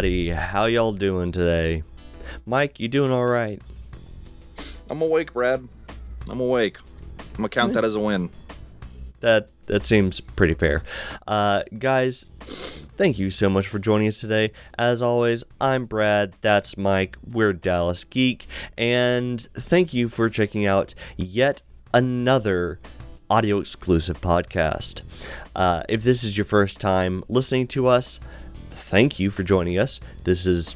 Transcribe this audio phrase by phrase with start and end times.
[0.00, 0.30] Everybody.
[0.30, 1.82] How y'all doing today?
[2.46, 3.60] Mike, you doing all right?
[4.88, 5.68] I'm awake, Brad.
[6.26, 6.78] I'm awake.
[7.18, 8.30] I'm gonna count that as a win.
[9.20, 10.82] That that seems pretty fair.
[11.28, 12.24] Uh, guys,
[12.96, 14.52] thank you so much for joining us today.
[14.78, 16.32] As always, I'm Brad.
[16.40, 17.18] That's Mike.
[17.30, 18.46] We're Dallas Geek,
[18.78, 21.60] and thank you for checking out yet
[21.92, 22.80] another
[23.28, 25.02] audio exclusive podcast.
[25.54, 28.18] Uh, if this is your first time listening to us,
[28.90, 30.00] thank you for joining us.
[30.24, 30.74] This is,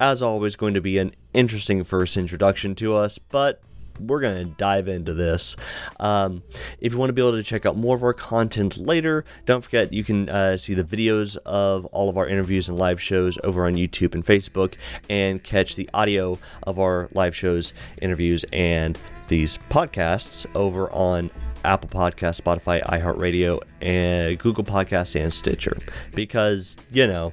[0.00, 3.62] as always, going to be an interesting first introduction to us, but
[4.00, 5.54] we're going to dive into this.
[6.00, 6.42] Um,
[6.80, 9.60] if you want to be able to check out more of our content later, don't
[9.60, 13.38] forget you can uh, see the videos of all of our interviews and live shows
[13.44, 14.74] over on YouTube and Facebook,
[15.08, 21.30] and catch the audio of our live shows, interviews, and these podcasts over on
[21.64, 25.76] Apple Podcast, Spotify, iHeartRadio, and Google Podcasts and Stitcher.
[26.14, 27.32] Because, you know,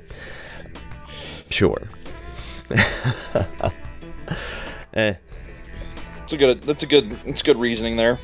[1.50, 1.88] sure.
[4.94, 5.14] eh,
[6.24, 6.60] It's a good.
[6.62, 7.18] That's a good.
[7.26, 8.20] It's good reasoning there.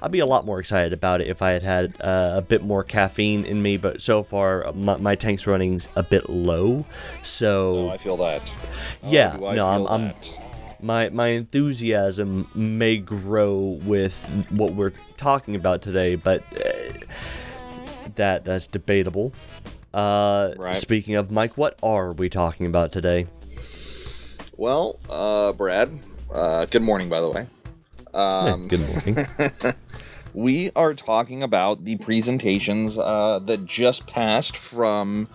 [0.00, 2.62] I'd be a lot more excited about it if I had had uh, a bit
[2.62, 6.86] more caffeine in me, but so far my, my tank's running a bit low.
[7.22, 8.42] So Oh, I feel that.
[9.02, 10.14] Oh, yeah, no, I'm, I'm.
[10.82, 14.16] My my enthusiasm may grow with
[14.50, 16.92] what we're talking about today, but uh,
[18.16, 19.32] that that's debatable.
[19.94, 20.74] Uh, Right.
[20.76, 23.26] Speaking of Mike, what are we talking about today?
[24.56, 25.90] Well, uh, Brad.
[26.32, 27.46] Uh, good morning, by the way.
[28.14, 29.26] Um, Good morning.
[30.34, 35.28] we are talking about the presentations uh, that just passed from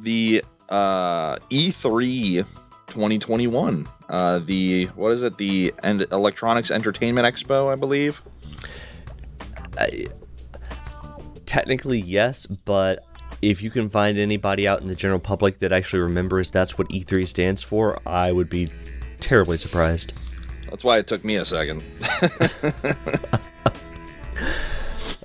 [0.00, 2.46] the uh, E3
[2.88, 3.86] 2021.
[4.08, 5.36] Uh, the what is it?
[5.38, 8.22] The and Electronics Entertainment Expo, I believe.
[11.44, 13.04] Technically, yes, but
[13.42, 16.88] if you can find anybody out in the general public that actually remembers that's what
[16.88, 18.70] E3 stands for, I would be
[19.20, 20.14] terribly surprised.
[20.70, 21.84] That's why it took me a second.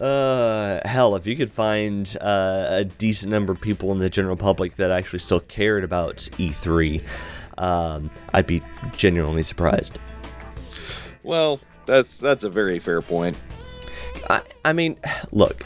[0.01, 4.35] Uh, hell, if you could find uh, a decent number of people in the general
[4.35, 7.03] public that actually still cared about E3,
[7.61, 8.61] um, I'd be
[8.97, 9.99] genuinely surprised.
[11.23, 13.37] well, that's that's a very fair point.
[14.29, 14.97] I, I mean,
[15.31, 15.63] look,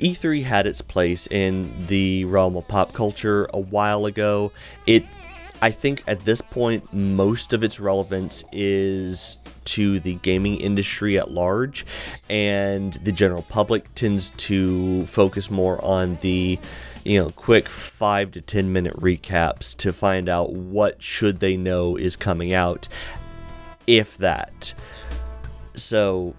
[0.00, 4.52] E3 had its place in the realm of pop culture a while ago.
[4.86, 5.04] It,
[5.60, 11.32] I think, at this point, most of its relevance is to the gaming industry at
[11.32, 11.84] large,
[12.30, 16.60] and the general public tends to focus more on the
[17.08, 21.96] you know quick five to ten minute recaps to find out what should they know
[21.96, 22.86] is coming out
[23.86, 24.74] if that
[25.74, 26.34] so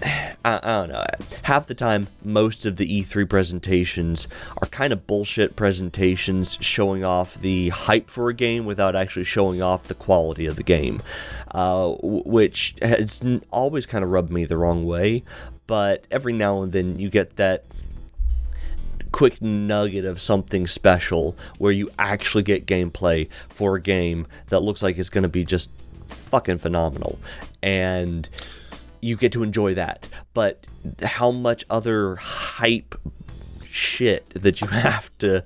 [0.04, 1.04] I, I don't know.
[1.42, 4.28] Half the time, most of the E3 presentations
[4.62, 9.60] are kind of bullshit presentations showing off the hype for a game without actually showing
[9.60, 11.02] off the quality of the game,
[11.50, 13.20] uh, which has
[13.50, 15.24] always kind of rubbed me the wrong way.
[15.66, 17.64] But every now and then, you get that
[19.12, 24.82] quick nugget of something special where you actually get gameplay for a game that looks
[24.82, 25.70] like it's going to be just
[26.06, 27.18] fucking phenomenal.
[27.62, 28.28] And
[29.00, 30.08] you get to enjoy that.
[30.34, 30.66] But
[31.02, 32.94] how much other hype
[33.70, 35.44] shit that you have to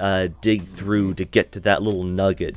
[0.00, 2.56] uh, dig through to get to that little nugget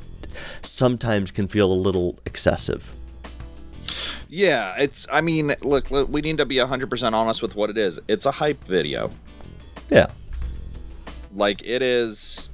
[0.62, 2.94] sometimes can feel a little excessive.
[4.28, 5.06] Yeah, it's.
[5.12, 8.00] I mean, look, look, we need to be 100% honest with what it is.
[8.08, 9.10] It's a hype video.
[9.88, 10.08] Yeah.
[11.36, 12.48] Like, it is.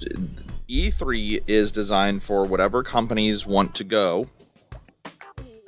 [0.68, 4.28] E3 is designed for whatever companies want to go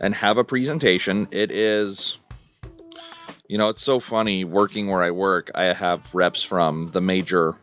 [0.01, 1.29] and have a presentation.
[1.31, 2.19] It is.
[3.47, 5.53] You know, it's so funny working where I work.
[5.55, 7.55] I have reps from the major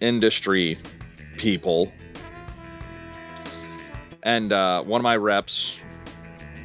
[0.00, 0.78] industry
[1.36, 1.92] people.
[4.22, 5.78] And uh, one of my reps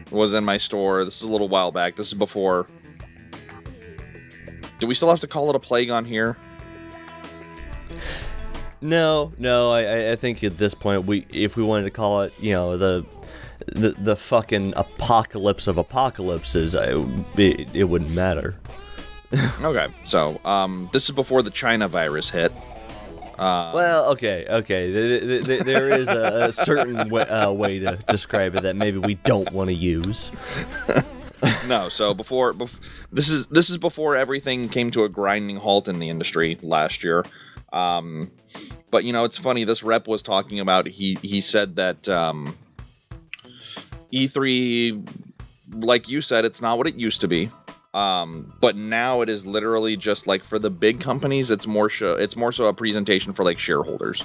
[0.10, 1.04] was in my store.
[1.04, 1.98] This is a little while back.
[1.98, 2.68] This is before.
[4.84, 6.36] Do we still have to call it a plague on here?
[8.82, 12.24] No, no, I- I, I think at this point we if we wanted to call
[12.24, 13.06] it, you know, the
[13.68, 16.96] the, the fucking apocalypse of apocalypses, I,
[17.38, 18.56] it, it wouldn't matter.
[19.62, 22.52] Okay, so um, this is before the China virus hit.
[23.40, 24.92] Uh, Well, okay, okay.
[24.92, 28.76] Th- th- th- there is a, a certain way, uh, way to describe it that
[28.76, 30.34] maybe we don't want to use.
[31.68, 32.70] no, so before, bef-
[33.12, 37.04] this is this is before everything came to a grinding halt in the industry last
[37.04, 37.26] year.
[37.72, 38.32] Um,
[38.92, 39.64] but you know, it's funny.
[39.64, 40.88] This rep was talking about.
[40.88, 42.56] He he said that um,
[44.14, 45.08] E3,
[45.74, 47.50] like you said, it's not what it used to be.
[47.94, 52.14] Um, but now it is literally just like for the big companies, it's more show.
[52.14, 54.24] It's more so a presentation for like shareholders.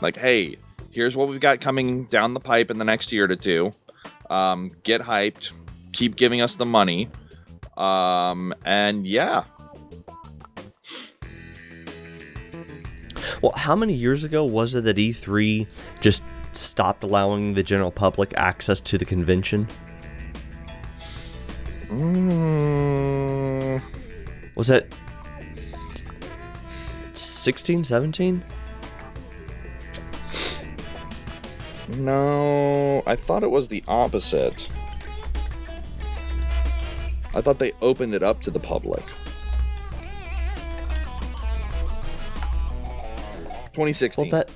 [0.00, 0.56] Like, hey,
[0.90, 3.72] here's what we've got coming down the pipe in the next year to two.
[4.30, 5.50] Um, get hyped.
[5.96, 7.08] Keep giving us the money.
[7.76, 9.44] Um, and yeah,
[13.42, 15.66] Well, how many years ago was it that E3
[16.00, 16.22] just
[16.52, 19.68] stopped allowing the general public access to the convention?
[21.88, 23.82] Mm,
[24.54, 24.86] Was that
[27.14, 28.42] 16, 17?
[31.98, 34.68] no, I thought it was the opposite.
[37.36, 39.04] I thought they opened it up to the public.
[43.74, 44.22] 2016.
[44.22, 44.48] Well, that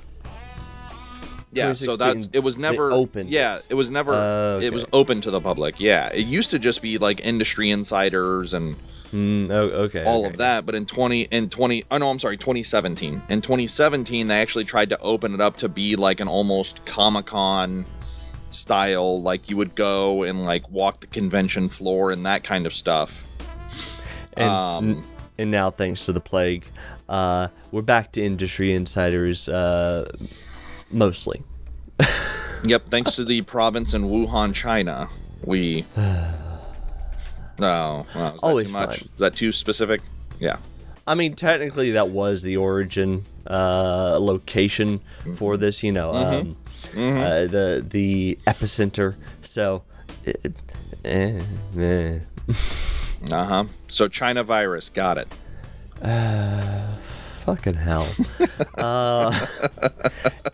[1.53, 3.29] yeah, so 2016, that's it was never open.
[3.29, 3.75] Yeah, it.
[3.75, 4.15] was never.
[4.15, 5.79] Uh, It was open to the public.
[5.79, 8.77] Yeah, it used to just be like industry insiders and
[9.12, 10.05] Mm, oh, okay.
[10.05, 10.31] all okay.
[10.31, 10.65] of that.
[10.65, 13.21] But in 20 in 20 oh no, I'm sorry, 2017.
[13.29, 17.26] In 2017, they actually tried to open it up to be like an almost Comic
[17.26, 17.85] Con
[18.55, 22.75] style, like you would go and like walk the convention floor and that kind of
[22.75, 23.12] stuff.
[24.35, 25.05] And, um,
[25.38, 26.67] and now, thanks to the plague,
[27.08, 30.11] uh, we're back to industry insiders uh,
[30.91, 31.43] mostly.
[32.62, 35.08] Yep, thanks to the province in Wuhan, China,
[35.44, 35.87] we.
[37.58, 39.02] No, well, is that Always too much?
[39.02, 40.00] Is that too specific?
[40.38, 40.56] Yeah.
[41.11, 45.01] I mean, technically, that was the origin uh, location
[45.35, 45.83] for this.
[45.83, 46.57] You know, um,
[46.93, 47.21] Mhm.
[47.21, 49.17] uh, the the epicenter.
[49.43, 49.83] So,
[50.25, 50.55] it,
[51.05, 51.41] eh,
[51.77, 52.19] eh.
[53.29, 53.65] Uh huh.
[53.89, 55.27] So China virus, got it.
[56.01, 56.95] Uh,
[57.45, 58.07] fucking hell.
[58.79, 59.47] uh,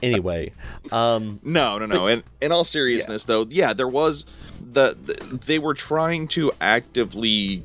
[0.03, 0.53] anyway,
[0.91, 2.06] um, No, no, no.
[2.06, 4.25] In in all seriousness, though, yeah, there was
[4.73, 7.62] the, the they were trying to actively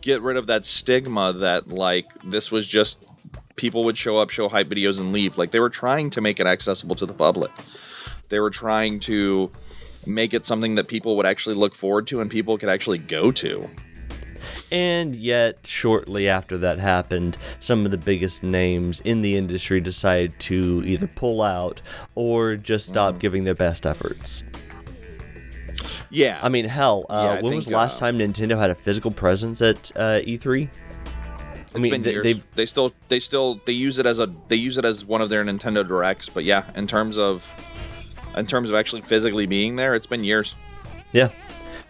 [0.00, 3.06] get rid of that stigma that like this was just
[3.56, 5.36] people would show up, show hype videos, and leave.
[5.36, 7.50] Like they were trying to make it accessible to the public.
[8.28, 9.50] They were trying to
[10.06, 13.30] make it something that people would actually look forward to and people could actually go
[13.32, 13.68] to.
[14.72, 20.38] and yet shortly after that happened, some of the biggest names in the industry decided
[20.38, 21.82] to either pull out
[22.14, 23.18] or just stop mm.
[23.18, 24.42] giving their best efforts.
[26.10, 26.40] Yeah.
[26.42, 29.10] I mean, hell, uh, Yeah, when was the last uh, time Nintendo had a physical
[29.10, 30.68] presence at uh, E3?
[31.74, 34.76] I mean, they, they've they still they still they use it as a they use
[34.76, 37.44] it as one of their Nintendo directs, but yeah, in terms of
[38.36, 40.54] in terms of actually physically being there, it's been years.
[41.12, 41.28] yeah,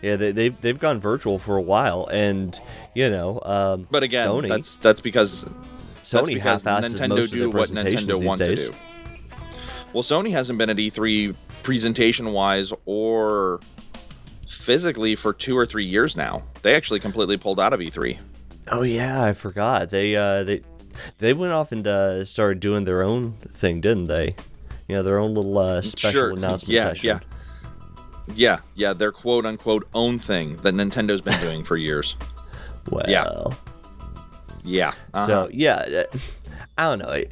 [0.02, 2.60] yeah, they, they've they've gone virtual for a while, and
[2.94, 5.54] you know, um, But again, Sony that's that's because that's
[6.04, 8.64] Sony because half-asses Nintendo most of do their what presentations Nintendo these want days.
[8.66, 8.76] to do.
[9.92, 13.60] Well, Sony hasn't been at E3 presentation wise or
[14.60, 16.42] physically for two or three years now.
[16.62, 18.20] They actually completely pulled out of E E3.
[18.68, 19.90] Oh yeah, I forgot.
[19.90, 20.62] They uh they
[21.18, 24.34] they went off and uh, started doing their own thing, didn't they?
[24.88, 26.30] You know, their own little uh, special Sure.
[26.32, 27.06] announcement Yeah, session.
[27.08, 27.20] yeah.
[28.34, 32.16] Yeah, yeah, their quote unquote own thing that Nintendo's been doing for years.
[32.90, 33.44] Well, Yeah.
[34.64, 34.88] Yeah.
[35.14, 35.26] uh-huh.
[35.26, 36.04] so yeah,
[36.78, 37.22] I don't know.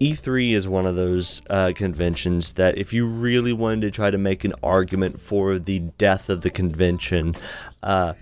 [0.00, 4.16] E3 is one of those uh, conventions that if you really wanted to try to
[4.16, 7.36] make an argument for the death of the convention,
[7.82, 8.14] uh,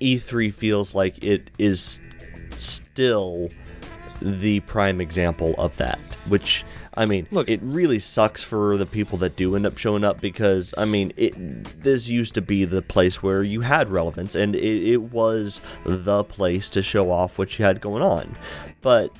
[0.00, 2.00] E3 feels like it is
[2.58, 3.50] still
[4.22, 5.98] the prime example of that.
[6.28, 6.64] Which
[6.94, 10.20] I mean, Look- it really sucks for the people that do end up showing up
[10.20, 14.54] because I mean, it this used to be the place where you had relevance and
[14.54, 18.36] it, it was the place to show off what you had going on.
[18.80, 19.10] But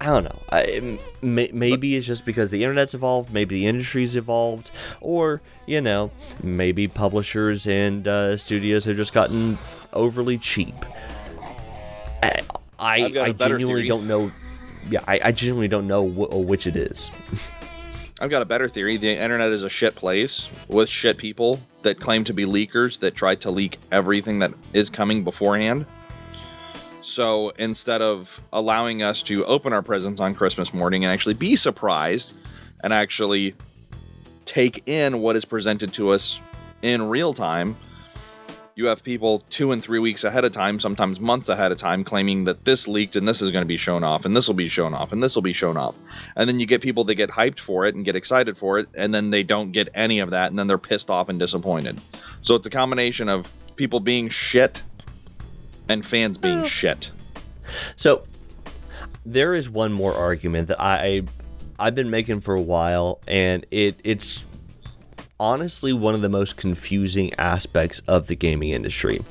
[0.00, 0.42] I don't know.
[0.50, 4.70] I, m- may, maybe it's just because the internet's evolved, maybe the industry's evolved,
[5.00, 6.10] or you know,
[6.42, 9.56] maybe publishers and uh, studios have just gotten
[9.92, 10.74] overly cheap.
[12.22, 12.40] I
[12.78, 13.88] I, I've got a I genuinely theory.
[13.88, 14.32] don't know.
[14.90, 17.10] Yeah, I, I genuinely don't know wh- which it is.
[18.20, 18.96] I've got a better theory.
[18.96, 23.14] The internet is a shit place with shit people that claim to be leakers that
[23.14, 25.86] try to leak everything that is coming beforehand.
[27.14, 31.54] So instead of allowing us to open our presents on Christmas morning and actually be
[31.54, 32.32] surprised
[32.82, 33.54] and actually
[34.46, 36.40] take in what is presented to us
[36.82, 37.76] in real time,
[38.74, 42.02] you have people two and three weeks ahead of time, sometimes months ahead of time,
[42.02, 44.54] claiming that this leaked and this is going to be shown off and this will
[44.54, 45.94] be shown off and this will be shown off.
[46.34, 48.88] And then you get people that get hyped for it and get excited for it,
[48.92, 52.00] and then they don't get any of that, and then they're pissed off and disappointed.
[52.42, 54.82] So it's a combination of people being shit
[55.88, 56.68] and fans being oh.
[56.68, 57.10] shit.
[57.96, 58.24] So
[59.24, 61.22] there is one more argument that I
[61.78, 64.44] I've been making for a while, and it it's
[65.40, 69.24] honestly one of the most confusing aspects of the gaming industry.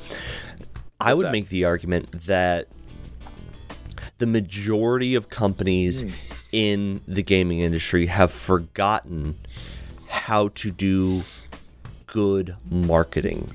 [0.99, 1.31] I would that?
[1.31, 2.67] make the argument that
[4.17, 6.09] the majority of companies hmm.
[6.51, 9.35] in the gaming industry have forgotten
[10.07, 11.23] how to do
[12.07, 13.51] good marketing.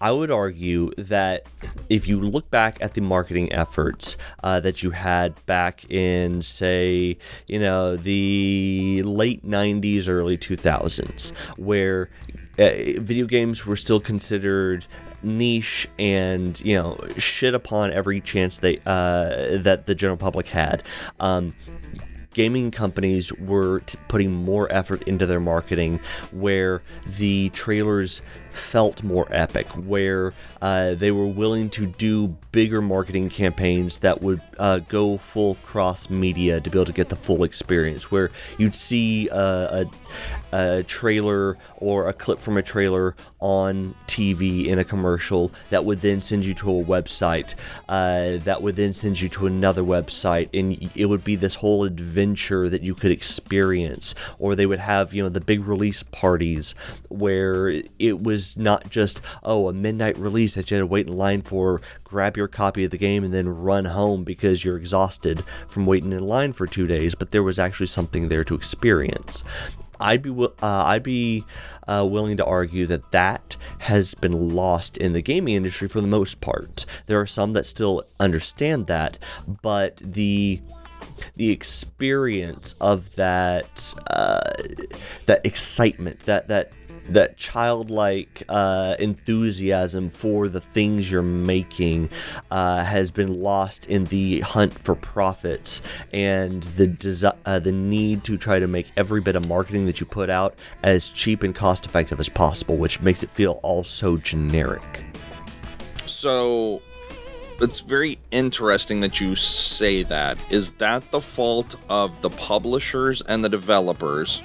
[0.00, 1.46] I would argue that
[1.88, 7.16] if you look back at the marketing efforts uh, that you had back in, say,
[7.46, 12.10] you know, the late 90s, early 2000s, where
[12.58, 12.70] uh,
[13.00, 14.86] video games were still considered
[15.22, 20.82] niche and you know shit upon every chance they uh, that the general public had.
[21.18, 21.54] Um,
[22.34, 26.00] gaming companies were t- putting more effort into their marketing
[26.32, 28.20] where the trailers
[28.54, 30.32] felt more epic where
[30.62, 36.08] uh, they were willing to do bigger marketing campaigns that would uh, go full cross
[36.08, 39.84] media to be able to get the full experience where you'd see uh,
[40.52, 45.84] a, a trailer or a clip from a trailer on TV in a commercial that
[45.84, 47.54] would then send you to a website
[47.88, 51.84] uh, that would then send you to another website and it would be this whole
[51.84, 56.74] adventure that you could experience or they would have you know the big release parties
[57.08, 57.68] where
[57.98, 61.42] it was not just oh a midnight release that you had to wait in line
[61.42, 65.86] for grab your copy of the game and then run home because you're exhausted from
[65.86, 69.44] waiting in line for two days but there was actually something there to experience
[70.00, 71.44] I'd be uh, I'd be
[71.86, 76.06] uh, willing to argue that that has been lost in the gaming industry for the
[76.06, 76.84] most part.
[77.06, 79.18] There are some that still understand that,
[79.62, 80.60] but the
[81.36, 84.52] the experience of that uh,
[85.26, 86.72] that excitement that that
[87.08, 92.08] that childlike uh, enthusiasm for the things you're making
[92.50, 95.82] uh, has been lost in the hunt for profits
[96.12, 100.00] and the desi- uh, the need to try to make every bit of marketing that
[100.00, 103.84] you put out as cheap and cost effective as possible, which makes it feel all
[103.84, 105.04] so generic.
[106.06, 106.80] So
[107.60, 110.38] it's very interesting that you say that.
[110.50, 114.40] Is that the fault of the publishers and the developers?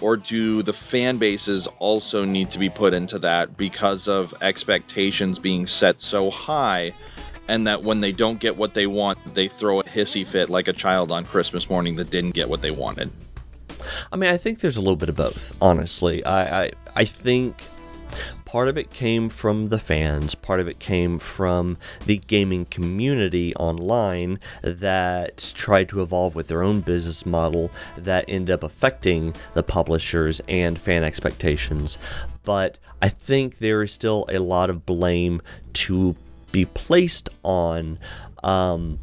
[0.00, 5.38] Or do the fan bases also need to be put into that because of expectations
[5.38, 6.92] being set so high
[7.48, 10.68] and that when they don't get what they want, they throw a hissy fit like
[10.68, 13.10] a child on Christmas morning that didn't get what they wanted?
[14.12, 15.54] I mean, I think there's a little bit of both.
[15.60, 17.62] Honestly, I I, I think
[18.56, 23.54] part of it came from the fans, part of it came from the gaming community
[23.56, 29.62] online that tried to evolve with their own business model that ended up affecting the
[29.62, 31.98] publishers and fan expectations.
[32.44, 35.42] But I think there is still a lot of blame
[35.74, 36.16] to
[36.50, 37.98] be placed on.
[38.42, 39.00] Um,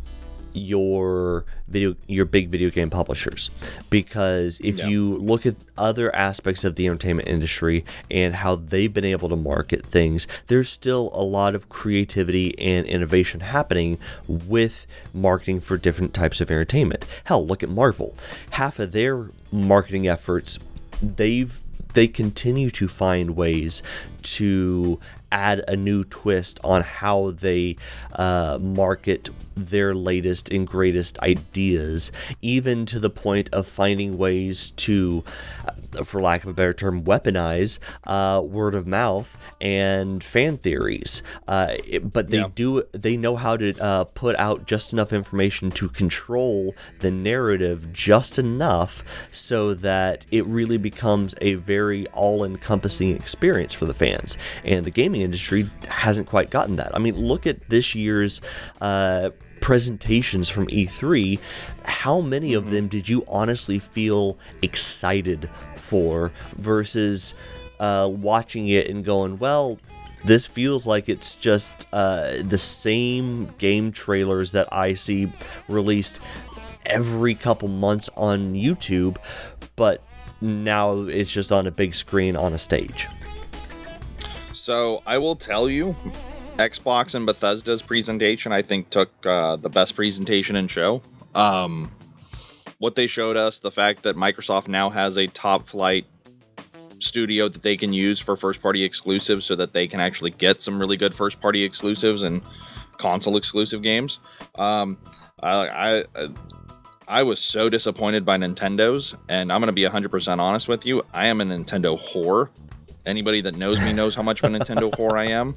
[0.55, 3.49] your video your big video game publishers.
[3.89, 4.87] Because if Yeah.
[4.87, 9.35] you look at other aspects of the entertainment industry and how they've been able to
[9.35, 16.13] market things there's still a lot of creativity and innovation happening with marketing for different
[16.13, 17.03] types of entertainment.
[17.25, 18.15] Hell look at marvel.
[18.51, 20.59] Half of their marketing efforts
[21.01, 21.59] they've
[21.93, 23.83] they continue to find ways
[24.23, 24.99] to
[25.33, 27.75] add a new twist on how they
[28.13, 32.11] uh, market their latest and greatest ideas,
[32.41, 35.23] even to the point of finding ways to,
[35.67, 41.21] uh, for lack of a better term, weaponize uh, word of mouth and fan theories.
[41.47, 42.47] Uh, but they Yeah.
[42.55, 47.91] do they know how to uh, put out just enough information to control the narrative
[47.93, 54.85] just enough so that it really becomes a very all-encompassing experience for the fans and
[54.85, 56.95] the gaming industry hasn't quite gotten that.
[56.95, 58.41] I mean look at this year's
[58.81, 59.29] uh,
[59.63, 61.39] presentations from E3,
[61.85, 67.33] how many of them did you honestly feel excited for versus
[67.79, 69.79] uh, watching it and going, well,
[70.25, 75.31] this feels like it's just uh, the same game trailers that I see
[75.69, 76.19] released
[76.85, 79.15] every couple months on YouTube,
[79.77, 80.03] but
[80.41, 83.07] now it's just on a big screen on a stage.
[84.63, 85.93] So I will tell you,
[86.57, 91.01] Xbox and Bethesda's presentation, I think, took uh, the best presentation in show.
[91.35, 91.91] Um,
[92.77, 96.05] what they showed us, the fact that Microsoft now has a top flight
[96.99, 100.61] studio that they can use for first party exclusives so that they can actually get
[100.61, 102.41] some really good first party exclusives and
[102.97, 104.19] console exclusive games.
[104.55, 104.97] Um,
[105.41, 106.29] I, I,
[107.05, 111.03] I was so disappointed by Nintendo's, and I'm going to be 100% honest with you.
[111.11, 112.47] I am a Nintendo whore.
[113.05, 115.55] Anybody that knows me knows how much of a Nintendo whore I am.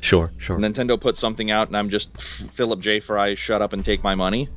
[0.00, 0.58] Sure, sure.
[0.58, 2.10] Nintendo puts something out, and I'm just
[2.54, 3.00] Philip J.
[3.00, 4.48] Fry, shut up and take my money.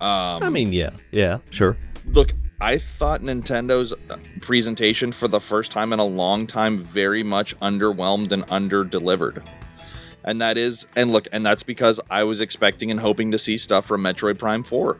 [0.00, 1.76] Um, I mean, yeah, yeah, sure.
[2.06, 7.22] look, I thought Nintendo's uh, presentation for the first time in a long time very
[7.22, 9.42] much underwhelmed and under delivered.
[10.24, 13.58] And that is, and look, and that's because I was expecting and hoping to see
[13.58, 14.96] stuff from Metroid Prime 4.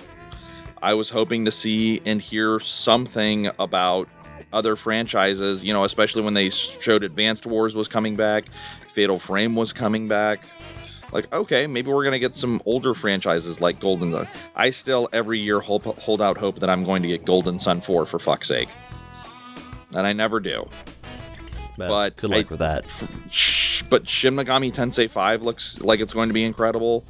[0.82, 4.08] I was hoping to see and hear something about
[4.52, 8.44] other franchises, you know, especially when they showed Advanced Wars was coming back,
[8.94, 10.40] Fatal Frame was coming back.
[11.12, 14.28] Like, okay, maybe we're gonna get some older franchises like Golden Sun.
[14.56, 17.82] I still every year hold, hold out hope that I'm going to get Golden Sun
[17.82, 18.68] 4 for fuck's sake,
[19.94, 20.66] and I never do.
[21.78, 22.84] Well, But good luck I- with that.
[23.90, 27.04] But Shin Megami Tensei 5 looks like it's going to be incredible.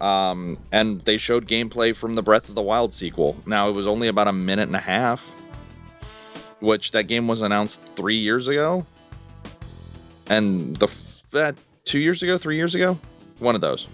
[0.00, 3.36] Um, and they showed gameplay from the Breath of the Wild sequel.
[3.46, 5.22] Now it was only about a minute and a half,
[6.60, 8.86] which that game was announced three years ago,
[10.28, 10.88] and the
[11.32, 12.98] that two years ago, three years ago,
[13.38, 13.86] one of those.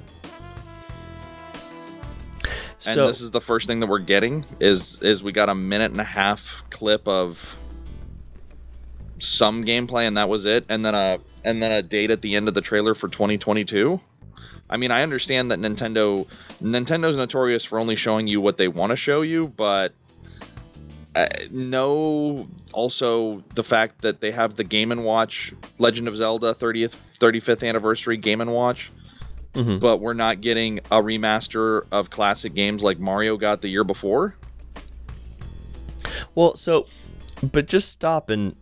[2.84, 5.54] And So this is the first thing that we're getting is is we got a
[5.54, 6.40] minute and a half
[6.70, 7.38] clip of
[9.20, 12.34] some gameplay and that was it and then a and then a date at the
[12.34, 14.00] end of the trailer for 2022.
[14.68, 16.26] I mean, I understand that Nintendo
[16.60, 19.92] Nintendo's notorious for only showing you what they want to show you, but
[21.14, 26.54] uh, no also the fact that they have the Game and Watch Legend of Zelda
[26.54, 28.90] 30th 35th anniversary Game and Watch
[29.54, 29.80] mhm.
[29.80, 34.34] but we're not getting a remaster of classic games like Mario got the year before.
[36.34, 36.86] Well, so,
[37.42, 38.56] but just stop and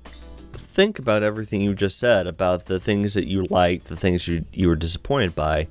[0.52, 4.44] think about everything you just said about the things that you liked, the things you
[4.52, 5.68] you were disappointed by.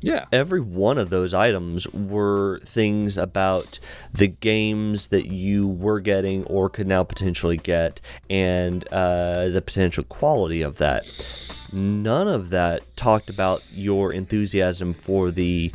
[0.00, 0.26] Yeah.
[0.32, 3.80] Every one of those items were things about
[4.12, 8.00] the games that you were getting or could now potentially get,
[8.30, 11.04] and uh, the potential quality of that.
[11.72, 15.72] None of that talked about your enthusiasm for the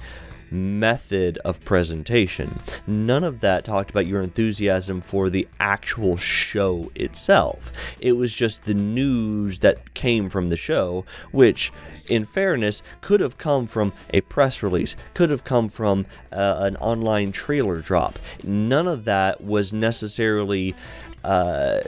[0.54, 2.60] method of presentation.
[2.86, 7.72] None of that talked about your enthusiasm for the actual show itself.
[8.00, 11.72] It was just the news that came from the show, which,
[12.08, 16.78] in fairness, could have come from a press release, could have come from uh, an
[16.78, 18.20] online trailer drop.
[18.44, 20.76] None of that was necessarily.
[21.24, 21.80] Uh,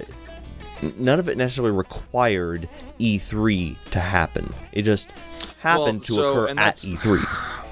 [0.98, 2.68] none of it necessarily required
[3.00, 4.54] E3 to happen.
[4.72, 5.12] It just
[5.60, 7.65] happened to so- occur at E3.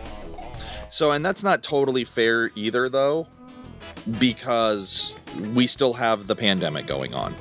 [0.93, 3.27] So, and that's not totally fair either, though,
[4.19, 5.12] because
[5.53, 7.36] we still have the pandemic going on.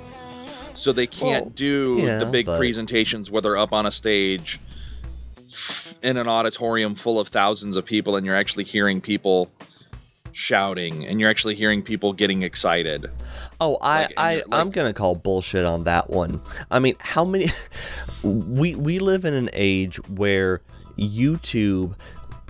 [0.76, 3.92] So they can't Well, do yeah, the big but- presentations where they're up on a
[3.92, 4.58] stage
[6.02, 9.48] in an auditorium full of thousands of people and you're actually hearing people
[10.32, 13.06] shouting and you're actually hearing people getting excited.
[13.60, 16.40] Oh, I, Like, I, and, I'm gonna call bullshit on that one.
[16.70, 17.48] I mean, how many?
[18.24, 20.62] we we live in an age where
[20.98, 21.94] YouTube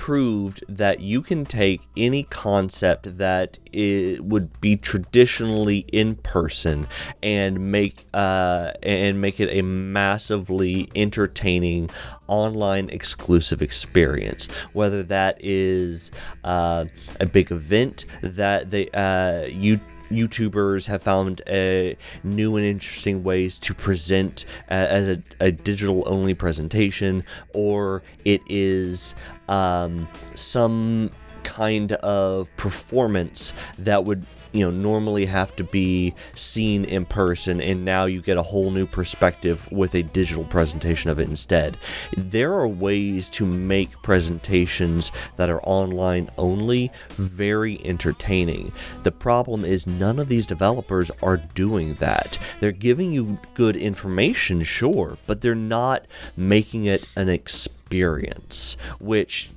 [0.02, 6.88] proved that you can take any concept that it would be traditionally in person
[7.22, 11.88] and make uh, and make it a massively entertaining
[12.26, 14.48] online exclusive experience.
[14.72, 16.10] Whether that is
[16.42, 16.86] uh,
[17.20, 19.78] a big event that they uh, you
[20.12, 26.04] YouTubers have found uh, new and interesting ways to present uh, as a, a digital
[26.06, 29.14] only presentation, or it is
[29.48, 31.10] um, some
[31.42, 37.84] kind of performance that would you know normally have to be seen in person and
[37.84, 41.76] now you get a whole new perspective with a digital presentation of it instead.
[42.16, 48.72] There are ways to make presentations that are online only very entertaining.
[49.02, 52.38] The problem is none of these developers are doing that.
[52.60, 59.50] They're giving you good information sure but they're not making it an experience which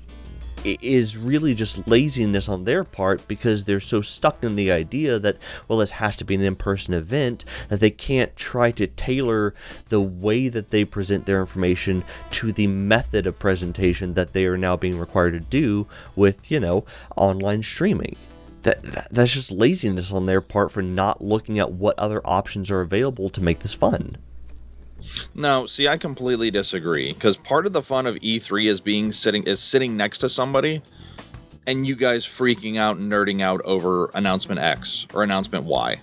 [0.65, 5.37] is really just laziness on their part because they're so stuck in the idea that
[5.67, 9.53] well this has to be an in-person event that they can't try to tailor
[9.89, 14.57] the way that they present their information to the method of presentation that they are
[14.57, 18.15] now being required to do with you know online streaming.
[18.63, 22.71] That, that that's just laziness on their part for not looking at what other options
[22.71, 24.17] are available to make this fun
[25.33, 29.43] No, see, I completely disagree because part of the fun of E3 is being sitting
[29.43, 30.81] is sitting next to somebody,
[31.67, 35.99] and you guys freaking out and nerding out over announcement X or announcement Y.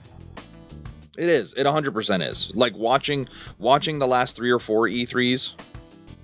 [1.19, 1.53] It is.
[1.57, 2.51] It 100% is.
[2.55, 5.53] Like watching watching the last three or four E3s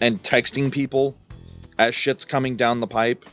[0.01, 1.16] and texting people
[1.79, 3.24] as shit's coming down the pipe,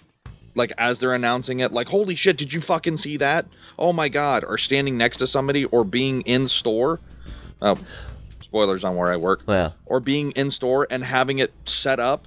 [0.56, 3.46] like as they're announcing it, like holy shit, did you fucking see that?
[3.80, 4.44] Oh my god!
[4.46, 7.00] Or standing next to somebody or being in store.
[7.62, 7.78] Oh,
[8.56, 12.26] spoilers on where I work well or being in store and having it set up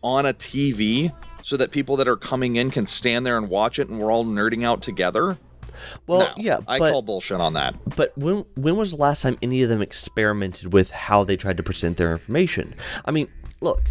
[0.00, 3.80] on a TV so that people that are coming in can stand there and watch
[3.80, 5.36] it and we're all nerding out together.
[6.06, 7.74] Well, No, yeah, I call bullshit on that.
[7.96, 11.56] but when when was the last time any of them experimented with how they tried
[11.56, 12.76] to present their information?
[13.04, 13.26] I mean,
[13.60, 13.90] look,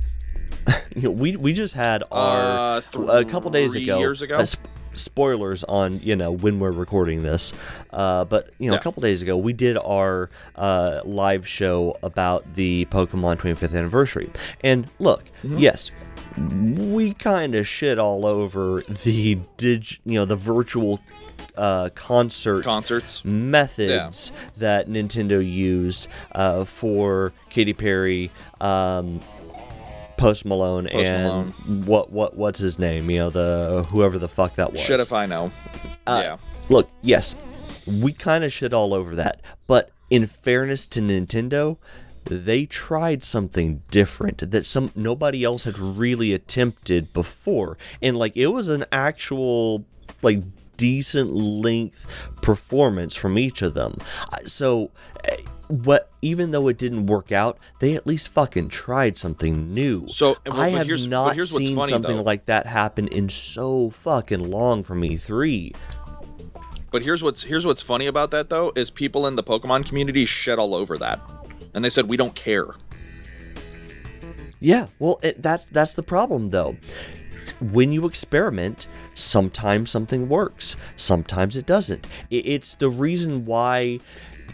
[0.95, 3.99] you know, we we just had our Uh, a couple days three ago.
[3.99, 4.37] years ago?
[4.37, 4.63] uh, sp-
[4.95, 7.53] spoilers on you know when we're recording this,
[7.91, 8.79] uh, but you know Yeah.
[8.79, 14.29] a couple days ago we did our uh, live show about the Pokemon 25th anniversary,
[14.63, 15.57] and look, Mm-hmm.
[15.59, 15.91] yes.
[16.37, 20.99] We kind of shit all over the dig, you know, the virtual
[21.55, 23.21] uh, concert Concerts.
[23.23, 29.21] methods that Nintendo used uh, for Katy Perry, um,
[30.17, 31.53] Post Malone, and
[31.85, 33.09] what what what's his name?
[33.09, 34.81] You know the whoever the fuck that was.
[34.81, 35.51] Shit if I know.
[36.07, 36.37] Uh, yeah.
[36.69, 37.35] Look, yes,
[37.85, 41.77] we kind of shit all over that, but in fairness to Nintendo,
[42.25, 48.47] they tried something different that some nobody else had really attempted before, and like it
[48.47, 49.85] was an actual
[50.21, 50.41] like
[50.77, 52.05] decent length
[52.41, 53.97] performance from each of them.
[54.31, 54.91] Uh, So.
[55.67, 60.07] What even though it didn't work out, they at least fucking tried something new.
[60.09, 62.23] So, and- I have not seen funny, something though.
[62.23, 65.75] like that happen in so fucking long from E E3.
[66.91, 70.25] But here's what's here's what's funny about that though is people in the Pokemon community
[70.25, 71.19] shit all over that,
[71.73, 72.67] and they said we don't care.
[74.59, 76.75] Yeah, well, it, that that's the problem though.
[77.59, 82.07] When you experiment, sometimes something works, sometimes it doesn't.
[82.29, 83.99] It, it's the reason why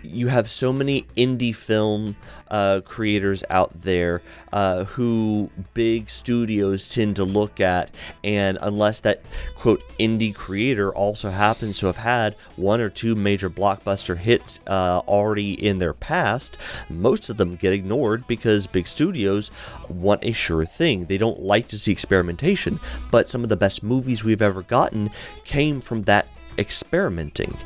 [0.03, 2.15] you have so many indie film
[2.49, 7.89] uh, creators out there uh, who big studios tend to look at,
[8.23, 9.21] and unless that
[9.55, 15.01] quote indie creator also happens to have had one or two major blockbuster hits uh,
[15.07, 16.57] already in their past,
[16.89, 19.49] most of them get ignored because big studios
[19.87, 21.05] want a sure thing.
[21.05, 22.79] They don't like to see experimentation,
[23.11, 25.11] but some of the best movies we've ever gotten
[25.45, 27.57] came from that experimenting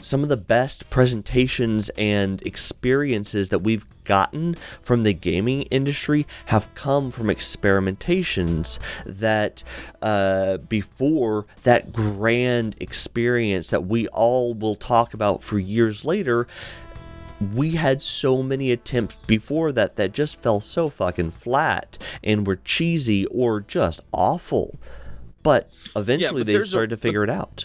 [0.00, 6.72] some of the best presentations and experiences that we've gotten from the gaming industry have
[6.74, 9.62] come from experimentations that
[10.02, 16.46] uh, before that grand experience that we all will talk about for years later
[17.54, 22.56] we had so many attempts before that that just fell so fucking flat and were
[22.56, 24.78] cheesy or just awful.
[25.42, 27.64] But eventually but they there's a- started to figure it out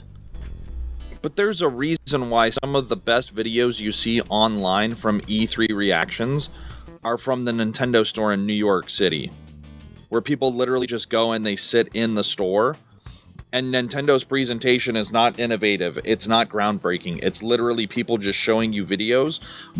[1.26, 5.76] But there's a reason why some of the best videos you see online from E3
[5.76, 6.50] reactions
[7.04, 9.32] are from the Nintendo store in New York City,
[10.10, 12.76] where people literally just go and they sit in the store.
[13.52, 15.98] And Nintendo's presentation is not innovative.
[16.04, 17.24] It's not groundbreaking.
[17.24, 19.40] It's literally people just showing you videos,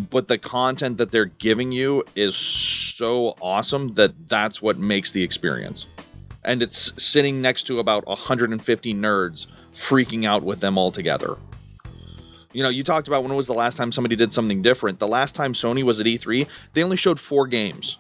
[0.10, 5.22] but the content that they're giving you is so awesome that that's what makes the
[5.22, 5.86] experience.
[6.44, 11.38] And it's sitting next to about 150 nerds freaking out with them all together.
[12.54, 15.00] You know, you talked about when was the last time somebody did something different.
[15.00, 17.98] The last time Sony was at E3, they only showed four games.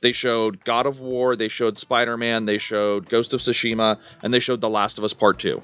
[0.00, 4.32] They showed God of War, they showed Spider Man, they showed Ghost of Tsushima, and
[4.32, 5.60] they showed The Last of Us Part 2.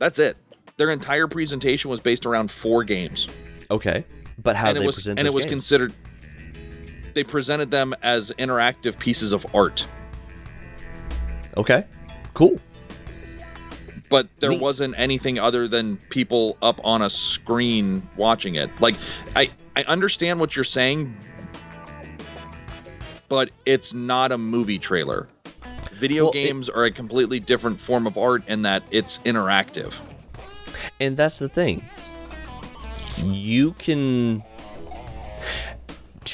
[0.00, 0.38] That's it.
[0.78, 3.28] Their entire presentation was based around four games.
[3.70, 4.04] okay
[4.42, 5.52] but how and do it they was present and it was games?
[5.52, 5.94] considered
[7.14, 9.84] they presented them as interactive pieces of art.
[11.56, 11.84] Okay,
[12.34, 12.60] cool.
[14.08, 14.60] But there Neat.
[14.60, 18.70] wasn't anything other than people up on a screen watching it.
[18.80, 18.96] Like
[19.36, 21.14] I I understand what you're saying,
[23.28, 25.28] but it's not a movie trailer.
[25.94, 29.92] Video Well, it- games are a completely different form of art in that it's interactive.
[31.00, 31.84] And that's the thing.
[33.24, 34.42] You can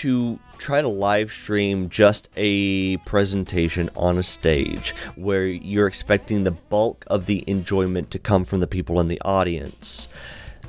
[0.05, 6.51] to try to live stream just a presentation on a stage where you're expecting the
[6.51, 10.09] bulk of the enjoyment to come from the people in the audience.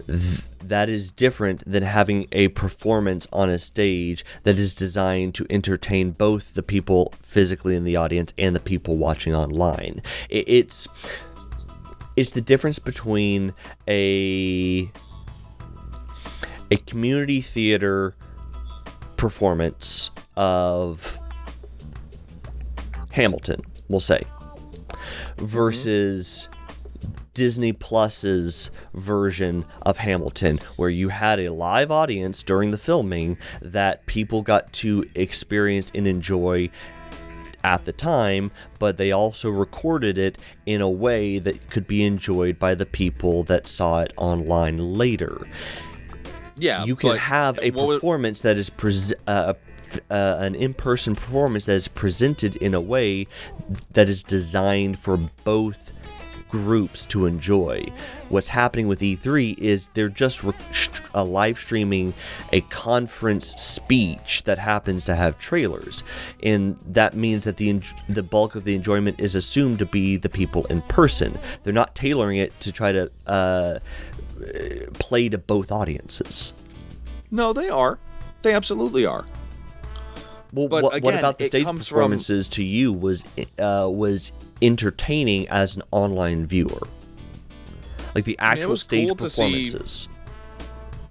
[0.07, 5.45] Th- that is different than having a performance on a stage that is designed to
[5.49, 10.01] entertain both the people physically in the audience and the people watching online.
[10.29, 10.87] It- it's
[12.15, 13.53] it's the difference between
[13.85, 14.89] a
[16.71, 18.15] a community theater
[19.17, 21.19] performance of
[23.11, 25.45] Hamilton, we'll say, mm-hmm.
[25.45, 26.49] versus
[27.33, 34.05] Disney Plus's version of Hamilton, where you had a live audience during the filming that
[34.05, 36.69] people got to experience and enjoy
[37.65, 42.59] at the time, but they also recorded it in a way that could be enjoyed
[42.59, 45.47] by the people that saw it online later.
[46.57, 49.53] Yeah, you can have a performance that is pres- uh,
[50.09, 53.27] uh, an in-person performance that is presented in a way
[53.93, 55.91] that is designed for both
[56.49, 57.85] groups to enjoy.
[58.29, 60.53] What's happening with E3 is they're just re-
[61.13, 62.13] uh, live streaming
[62.53, 66.03] a conference speech that happens to have trailers,
[66.43, 70.17] and that means that the en- the bulk of the enjoyment is assumed to be
[70.17, 71.37] the people in person.
[71.63, 73.79] They're not tailoring it to try to uh,
[74.99, 76.53] play to both audiences.
[77.31, 77.99] No, they are.
[78.43, 79.25] They absolutely are.
[80.53, 83.25] Well, But what, what about the stage comes from- performances to you was
[83.59, 86.87] uh, was entertaining as an online viewer?
[88.13, 90.07] Like the mean, it actual stage cool to see- performances.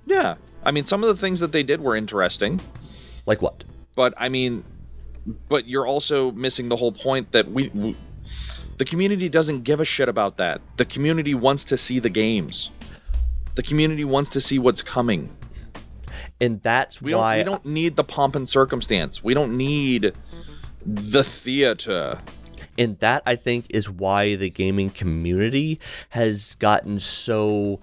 [0.07, 0.37] Yeah.
[0.65, 2.59] I mean, some of the things that they did were interesting,
[3.27, 3.65] Like what?
[3.97, 4.65] but I mean,
[5.49, 7.95] but you're also missing the whole point that we, we
[8.79, 10.63] the community doesn't give a shit about that.
[10.79, 12.71] The community wants to see the games.
[13.55, 15.35] The community wants to see what's coming.
[16.41, 19.23] And that's We don't why we don't need the pomp and circumstance.
[19.23, 20.13] We don't need
[20.85, 22.19] the theater.
[22.77, 27.81] and that I think is why the gaming community has gotten so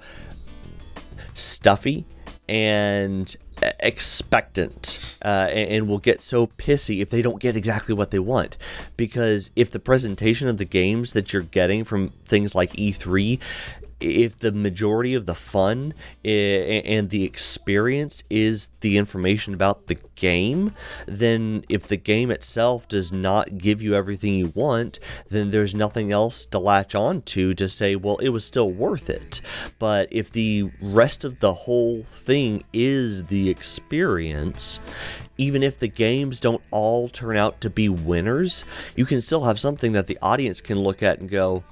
[1.33, 2.05] stuffy
[2.49, 3.35] and
[3.79, 8.19] expectant uh, and, and will get so pissy if they don't get exactly what they
[8.19, 8.57] want
[8.97, 13.39] because if the presentation of the games that you're getting from things like E3
[14.01, 15.93] if the majority of the fun
[16.25, 20.73] eh, and the experience is the information about the game,
[21.07, 26.11] then if the game itself does not give you everything you want, then there's nothing
[26.11, 29.41] else to latch on to to say, well, it was still worth it.
[29.79, 34.79] But if the rest of the whole thing is the experience,
[35.37, 38.63] even if the games don't all turn out to be winners,
[38.95, 41.63] you can still have something that the audience can look at and go,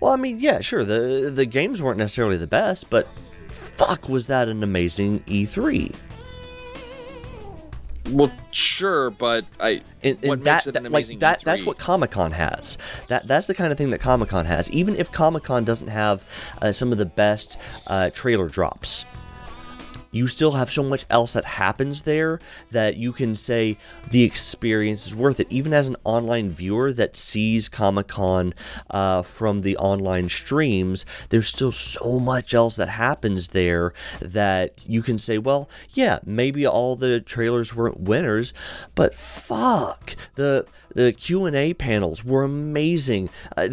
[0.00, 0.84] well, I mean, yeah, sure.
[0.84, 3.06] The the games weren't necessarily the best, but
[3.48, 5.94] fuck, was that an amazing E E3?
[8.10, 11.44] Well, sure, but I And, and what that, that- an like amazing that E3?
[11.44, 12.76] that's what Comic Con has.
[13.08, 14.70] That that's the kind of thing that Comic Con has.
[14.70, 16.22] Even if Comic Con doesn't have
[16.60, 19.06] uh, some of the best uh, trailer drops.
[20.14, 22.38] You still have so much else that happens there
[22.70, 23.76] that you can say
[24.10, 25.48] the experience is worth it.
[25.50, 28.54] Even as an online viewer that sees Comic Con
[28.90, 35.02] uh, from the online streams, there's still so much else that happens there that you
[35.02, 38.54] can say, well, yeah, maybe all the trailers weren't winners,
[38.94, 43.28] but fuck the the Q and A panels were amazing.
[43.56, 43.68] Uh,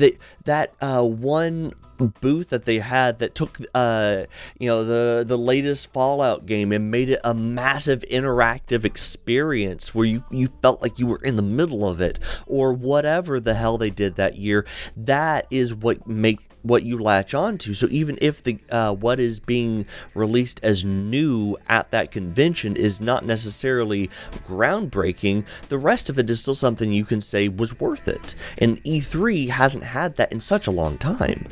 [0.46, 1.74] that uh, one
[2.20, 4.24] booth that they had that took uh
[4.58, 10.06] you know the the latest fallout game and made it a massive interactive experience where
[10.06, 13.78] you you felt like you were in the middle of it or whatever the hell
[13.78, 14.66] they did that year
[14.98, 17.74] that is what make what you latch on to.
[17.74, 23.00] So even if the uh, what is being released as new at that convention is
[23.00, 24.10] not necessarily
[24.48, 28.36] groundbreaking the rest of it is still something you can say was worth it.
[28.58, 31.48] And e3 hasn't had that in such a long time.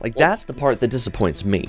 [0.00, 1.66] Like that's the part that disappoints me.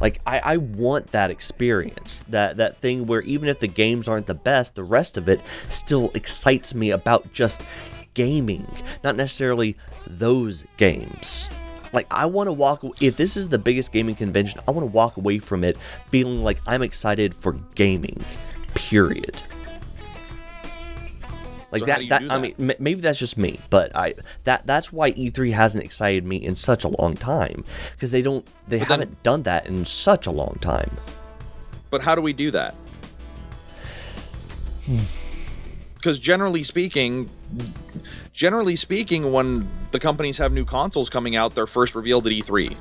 [0.00, 4.26] Like I, I want that experience, that that thing where even if the games aren't
[4.26, 7.62] the best, the rest of it still excites me about just
[8.14, 8.66] gaming,
[9.02, 11.48] not necessarily those games.
[11.92, 14.92] Like I want to walk if this is the biggest gaming convention, I want to
[14.92, 15.76] walk away from it
[16.10, 18.24] feeling like I'm excited for gaming.
[18.74, 19.42] Period.
[21.70, 24.92] Like So how that, that I mean maybe that's just me, but I that that's
[24.92, 28.88] why E3 hasn't excited me in such a long time because they don't they But
[28.88, 30.96] haven't done that in such a long time.
[31.90, 32.74] But how do we do that?
[34.86, 35.00] Hmm.
[36.02, 37.30] Because generally speaking,
[38.32, 42.76] generally speaking, when the companies have new consoles coming out, they're first revealed at E3.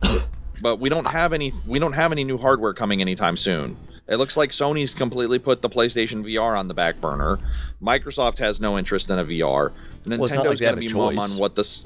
[0.62, 1.52] but we don't have any.
[1.66, 3.76] We don't have any new hardware coming anytime soon.
[4.06, 7.40] It looks like Sony's completely put the PlayStation VR on the back burner.
[7.82, 9.40] Microsoft has no interest in a VR.
[9.50, 11.84] Well, it's Nintendo's not like going to be mum on what this.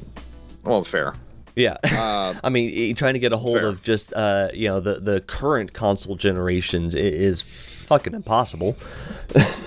[0.65, 1.15] Well, fair.
[1.57, 1.79] Yeah.
[1.93, 3.69] Uh, I mean, trying to get a hold Fair.
[3.69, 7.45] of just uh, you know the the current console generations is
[7.93, 8.75] fucking impossible.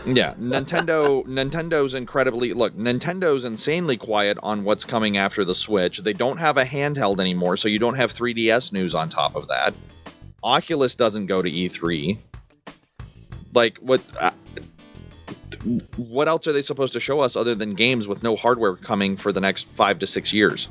[0.07, 5.99] yeah, Nintendo Nintendo's incredibly look, Nintendo's insanely quiet on what's coming after the Switch.
[5.99, 9.47] They don't have a handheld anymore, so you don't have 3DS news on top of
[9.49, 9.77] that.
[10.43, 12.17] Oculus doesn't go to E3.
[13.53, 14.31] Like what uh,
[15.97, 19.17] what else are they supposed to show us other than games with no hardware coming
[19.17, 20.67] for the next 5 to 6 years?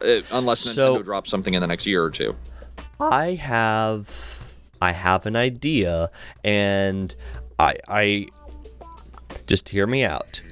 [0.00, 2.34] Uh, unless Nintendo So- drops something in the next year or two.
[3.00, 4.31] I have
[4.82, 6.10] I have an idea
[6.42, 7.14] and
[7.60, 8.26] I I
[9.46, 10.42] just hear me out.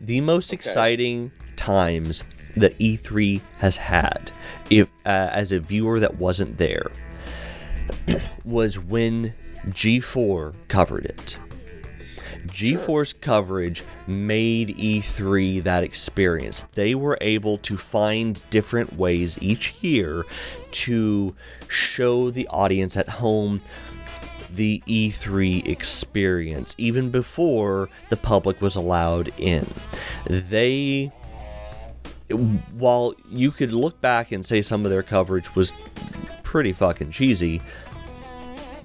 [0.00, 2.22] The most exciting times
[2.56, 4.30] that E3 has had
[4.70, 6.92] if uh, as a viewer that wasn't there
[8.44, 9.34] was when
[9.66, 11.36] G4 covered it.
[12.46, 16.66] G4's coverage made E3 that experience.
[16.72, 20.24] They were able to find different ways each year
[20.72, 21.34] to
[21.68, 23.60] show the audience at home
[24.50, 29.66] the E3 experience, even before the public was allowed in.
[30.28, 31.12] They
[32.72, 35.72] while you could look back and say some of their coverage was
[36.42, 37.60] pretty fucking cheesy,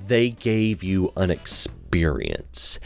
[0.05, 2.79] they gave you an experience.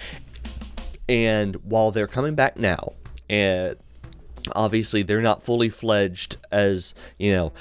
[1.08, 2.94] And while they're coming back now,
[3.30, 3.78] and
[4.54, 7.54] obviously they're not fully fledged as you know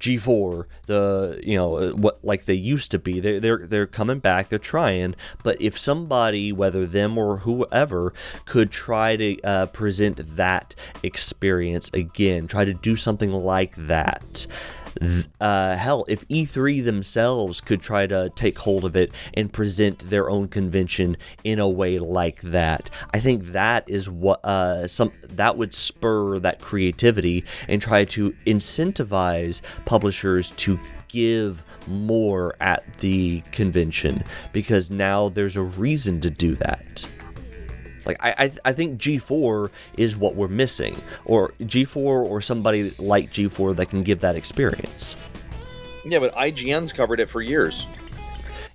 [0.00, 3.20] G4 the you know what like they used to be.
[3.20, 5.14] They're they're they're coming back they're trying.
[5.42, 8.12] But if somebody whether them or whoever
[8.44, 14.46] could try to uh, present that experience again try to do something like that
[15.40, 20.30] uh, hell, if E3 themselves could try to take hold of it and present their
[20.30, 25.56] own convention in a way like that, I think that is what uh, some that
[25.56, 30.78] would spur that creativity and try to incentivize publishers to
[31.08, 37.06] give more at the convention because now there's a reason to do that.
[38.06, 43.32] Like I, I, I think G4 is what we're missing, or G4 or somebody like
[43.32, 45.16] G4 that can give that experience.
[46.04, 47.86] Yeah, but IGN's covered it for years.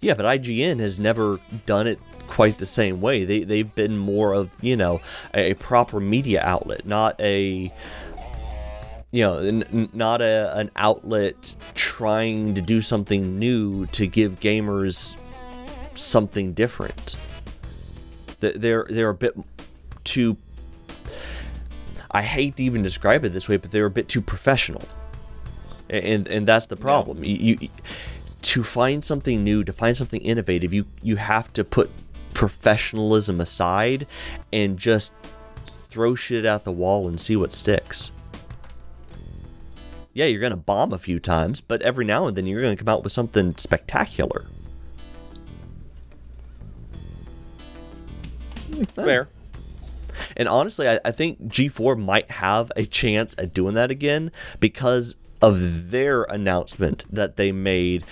[0.02, 3.24] Yeah, but IGN has never done it quite the same way.
[3.24, 5.02] They they've been more of you know
[5.34, 7.72] a, a proper media outlet, not a
[9.12, 15.16] you know n- not a an outlet trying to do something new to give gamers
[15.94, 17.16] something different
[18.42, 19.36] they're they're a bit
[20.04, 20.38] too
[22.12, 24.84] I hate to even describe it this way, but they're a bit too professional,
[25.90, 27.24] and and that's the problem.
[27.24, 27.36] Yeah.
[27.36, 27.70] You, you,
[28.42, 31.90] to find something new, to find something innovative, you you have to put
[32.34, 34.08] professionalism aside
[34.52, 35.14] and just
[35.68, 38.12] throw shit out the wall and see what sticks.
[40.14, 42.90] Yeah, you're gonna bomb a few times, but every now and then you're gonna come
[42.90, 44.46] out with something spectacular.
[48.96, 49.28] Fair.
[50.36, 55.16] And honestly, I, I think G4 might have a chance at doing that again because
[55.42, 58.04] of their announcement that they made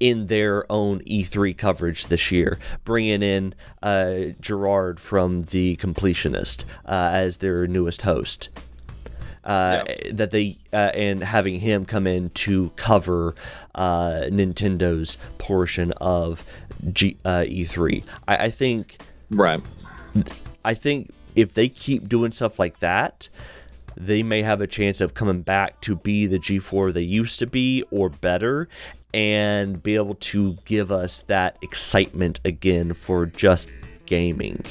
[0.00, 7.10] in their own E3 coverage this year, bringing in uh, Jirard from The Completionist uh,
[7.12, 8.48] as their newest host.
[9.44, 10.12] Uh, yeah.
[10.12, 13.34] That they uh, and having him come in to cover
[13.74, 16.44] uh, Nintendo's portion of
[16.92, 18.04] G, uh, E3.
[18.26, 18.98] I, I think
[19.30, 19.60] right.
[20.64, 23.28] I think if they keep doing stuff like that,
[23.96, 27.46] they may have a chance of coming back to be the G4 they used to
[27.46, 28.68] be or better
[29.14, 33.70] and be able to give us that excitement again for just
[34.06, 34.64] gaming,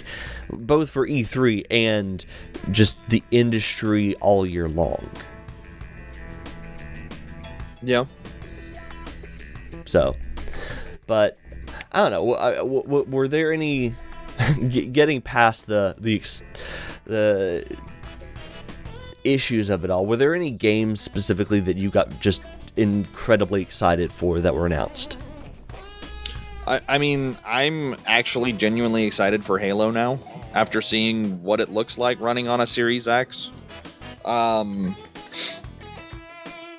[0.50, 2.26] both for E3 and
[2.72, 5.08] just the industry all year long.
[7.84, 8.06] Yeah.
[9.86, 10.16] So,
[11.08, 11.38] but
[11.92, 12.24] I don't know.
[12.64, 13.94] Were there any
[14.70, 16.22] getting past the the
[17.06, 17.78] the
[19.24, 22.44] issues of it all, were there any games specifically that you got just
[22.76, 25.18] incredibly excited for that were announced?
[26.68, 30.20] I, I mean, I'm actually genuinely excited for Halo now
[30.54, 33.50] after seeing what it looks like running on a Series X.
[34.26, 34.96] Um,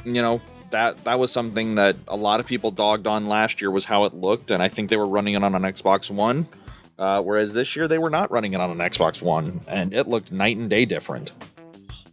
[0.05, 3.71] you know, that that was something that a lot of people dogged on last year
[3.71, 6.47] was how it looked, and I think they were running it on an Xbox One.
[7.03, 10.07] Uh, whereas this year they were not running it on an Xbox One, and it
[10.07, 11.33] looked night and day different.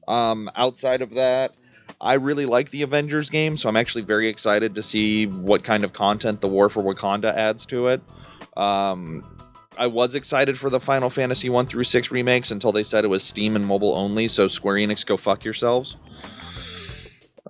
[0.08, 1.54] Um, outside of that,
[2.02, 5.84] I really like the Avengers game, so I'm actually very excited to see what kind
[5.84, 8.02] of content the War for Wakanda adds to it.
[8.58, 9.23] Um,
[9.78, 13.10] I was excited for the Final Fantasy 1 through 6 remakes until they said it
[13.10, 15.97] was Steam and mobile only, so Square Enix go fuck yourselves.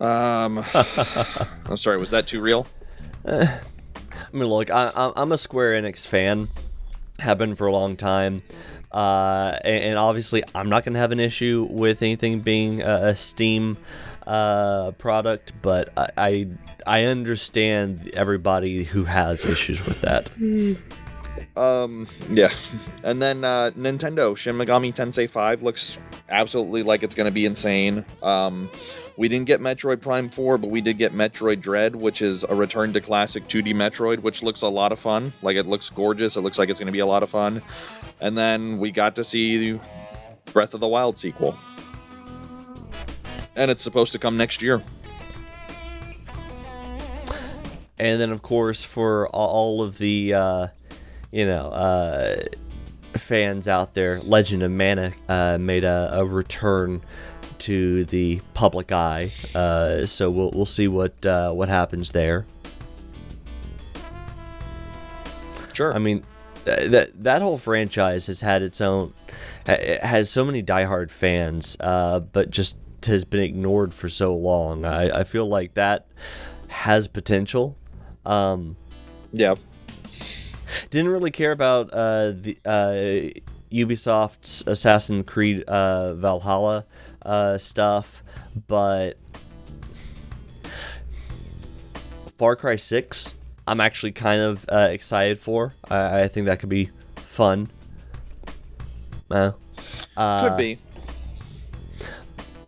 [0.02, 2.67] Um, I'm sorry, was that too real?
[3.23, 3.47] Uh,
[4.11, 6.49] I mean, look, I, I'm a Square Enix fan
[7.20, 8.41] have been for a long time.
[8.91, 13.09] Uh, and, and, obviously, I'm not going to have an issue with anything being a,
[13.09, 13.78] a Steam
[14.26, 16.47] uh, product, but I, I,
[16.88, 20.32] I understand everybody who has issues with that.
[21.55, 22.53] Um, yeah,
[23.03, 25.97] and then uh, Nintendo Shin Megami Tensei 5 looks
[26.30, 28.05] absolutely like it's going to be insane.
[28.24, 28.70] Um,
[29.20, 32.55] we didn't get Metroid Prime 4, but we did get Metroid Dread, which is a
[32.55, 35.34] return to classic 2D Metroid, which looks a lot of fun.
[35.41, 36.38] Like, it looks gorgeous.
[36.38, 37.61] It looks like it's going to be a lot of fun.
[38.22, 39.78] And then we got to see
[40.53, 41.59] Breath of the Wild sequel.
[43.57, 44.82] And it's supposed to come next year.
[47.97, 50.67] And then, of course, for all of the, uh,
[51.30, 52.38] you know, uh,
[53.17, 57.01] fans out there, Legend of Mana uh, made a, a return
[57.60, 59.32] to the public eye.
[59.53, 62.45] Uh, so we'll we'll see what uh, what happens there.
[65.74, 65.93] Sure.
[65.93, 66.24] I mean,
[66.66, 69.14] that that whole franchise has had its own
[69.66, 74.86] it has so many diehard fans, uh, but just has been ignored for so long.
[74.86, 76.07] I, I feel like that
[76.68, 77.78] has potential.
[78.26, 78.76] Um,
[79.32, 79.55] yeah.
[80.89, 86.86] didn't really care about uh, the uh, Ubisoft's Assassin's Creed uh, Valhalla
[87.24, 88.24] uh, stuff,
[88.67, 89.17] but
[92.38, 93.36] Far Cry Six,
[93.67, 95.74] I'm actually kind of uh, excited for.
[95.89, 97.70] I, I think that could be fun.
[99.30, 99.51] Uh,
[100.17, 100.80] uh, Could be.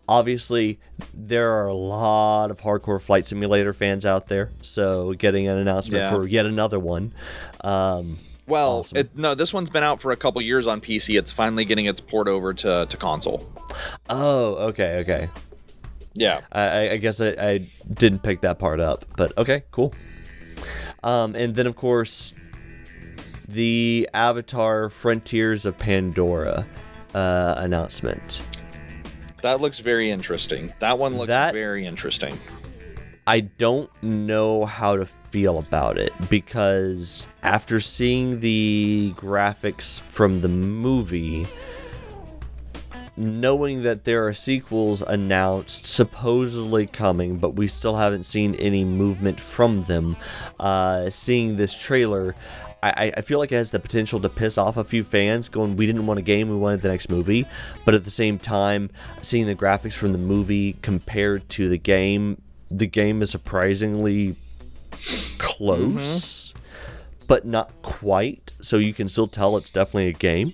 [0.07, 0.79] obviously
[1.13, 6.03] there are a lot of hardcore flight simulator fans out there so getting an announcement
[6.03, 6.11] Yeah.
[6.11, 7.13] for yet another one
[7.61, 8.17] um,
[8.51, 8.97] Well, awesome.
[8.97, 11.17] it, no, this one's been out for a couple years on PC.
[11.17, 13.51] It's finally getting its port over to, to console.
[14.09, 15.29] oh okay okay
[16.13, 16.41] Yeah.
[16.51, 19.93] I, I- guess I, I didn't pick that part up but okay cool
[21.03, 22.33] um, and then of course
[23.47, 26.65] the avatar frontiers of pandora
[27.15, 28.41] uh, announcement
[29.41, 30.71] That looks very interesting.
[30.79, 32.37] That one looks That- very interesting.
[33.27, 40.49] I don't know how to feel about it because after seeing the graphics from the
[40.49, 41.47] movie,
[43.15, 49.39] knowing that there are sequels announced, supposedly coming, but we still haven't seen any movement
[49.39, 50.15] from them,
[50.59, 52.35] uh, seeing this trailer.
[52.83, 55.77] I, I feel like it has the potential to piss off a few fans going,
[55.77, 57.45] we didn't want a game, we wanted the next movie.
[57.85, 58.89] But at the same time,
[59.21, 64.35] seeing the graphics from the movie compared to the game, the game is surprisingly
[65.37, 66.53] close,
[67.27, 68.53] but not quite.
[68.61, 70.53] So you can still tell it's definitely a game.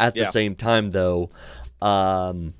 [0.00, 0.30] At the Yeah.
[0.30, 1.30] same time, though,
[1.80, 2.54] um,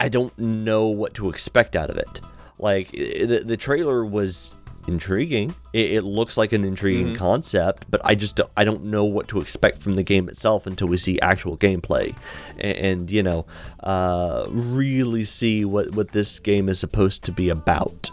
[0.00, 2.20] I don't know what to expect out of it.
[2.58, 4.52] Like the, the trailer was
[4.88, 5.54] intriguing.
[5.72, 9.28] It, it looks like an intriguing concept, but I just don't, I don't know what
[9.28, 12.14] to expect from the game itself until we see actual gameplay,
[12.58, 13.46] and, and you know,
[13.80, 18.10] uh, really see what what this game is supposed to be about.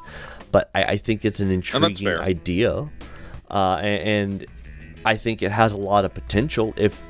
[0.51, 2.89] But I, I think it's an intriguing idea,
[3.51, 4.45] uh, a- and
[5.05, 7.03] I think it has a lot of potential if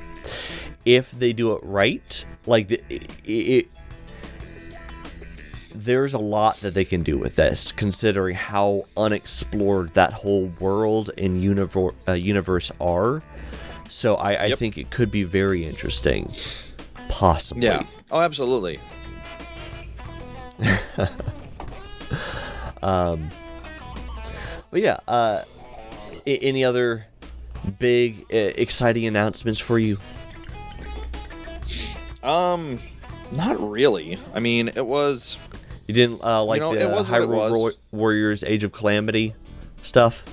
[0.84, 2.24] if they do it right.
[2.46, 3.68] Like the, it, it
[5.74, 11.10] there's a lot that they can do with this, considering how unexplored that whole world
[11.16, 13.22] and universe uh, universe are.
[13.88, 14.58] So I, I Yep.
[14.58, 16.34] think it could be very interesting,
[17.08, 17.64] possibly.
[17.64, 17.82] Yeah.
[18.10, 18.78] Oh, absolutely.
[22.82, 23.30] Um,
[24.70, 24.98] but yeah.
[25.08, 25.44] Uh,
[26.26, 27.06] a- any other
[27.78, 29.98] big, uh, exciting announcements for you?
[32.22, 32.78] Um,
[33.32, 34.18] not really.
[34.34, 35.36] I mean, it was.
[35.86, 37.50] You didn't uh, like know, the Hyrule.
[37.50, 39.34] War- Warriors Age of Calamity
[39.82, 40.24] stuff?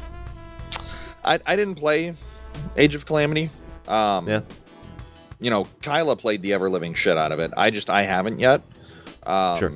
[1.23, 2.13] I I didn't play
[2.75, 3.49] Age of Calamity.
[3.87, 4.41] Um, Yeah.
[5.39, 7.51] You know, Kyla played the ever living shit out of it.
[7.55, 8.61] I just I haven't yet.
[9.25, 9.71] Um, Sure.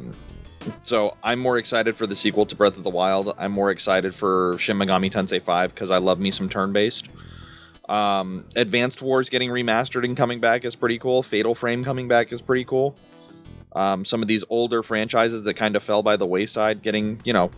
[0.83, 3.33] So I'm more excited for the sequel to Breath of the Wild.
[3.37, 7.07] I'm more excited for Shin Megami Tensei 5 because I love me some turn-based.
[7.89, 11.23] Um, Advanced Wars getting remastered and coming back is pretty cool.
[11.23, 12.95] Fatal Frame coming back is pretty cool.
[13.73, 17.33] Um, some of these older franchises that kind of fell by the wayside getting, you
[17.33, 17.51] know,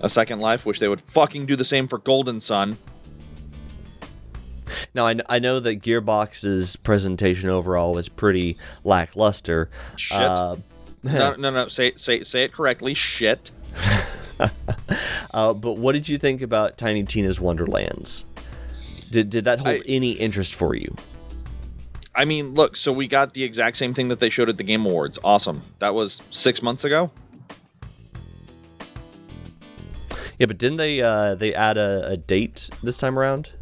[0.00, 0.66] a second life.
[0.66, 2.76] Wish they would fucking do the same for Golden Sun.
[4.94, 9.70] Now I, I know that Gearbox's presentation overall was pretty lackluster.
[9.96, 10.18] Shit.
[10.18, 10.56] Uh,
[11.04, 11.68] no, no, no.
[11.68, 12.94] Say, say, say it correctly.
[12.94, 13.50] Shit.
[15.32, 18.24] uh, but what did you think about Tiny Tina's Wonderlands?
[19.10, 20.94] Did did that hold I- any interest for you?
[22.16, 22.76] I mean, look.
[22.76, 25.18] So we got the exact same thing that they showed at the Game Awards.
[25.24, 25.62] Awesome.
[25.80, 27.10] That was six months ago.
[30.38, 33.52] Yeah, but didn't they uh, they add a, a date this time around?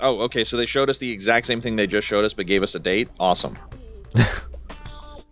[0.00, 0.44] Oh, okay.
[0.44, 2.74] So they showed us the exact same thing they just showed us, but gave us
[2.74, 3.08] a date.
[3.18, 3.58] Awesome.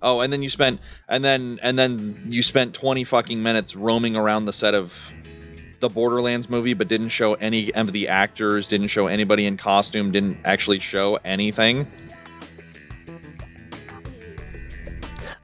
[0.02, 4.16] oh, and then you spent, and then and then you spent twenty fucking minutes roaming
[4.16, 4.92] around the set of
[5.80, 10.10] the Borderlands movie, but didn't show any of the actors, didn't show anybody in costume,
[10.10, 11.86] didn't actually show anything.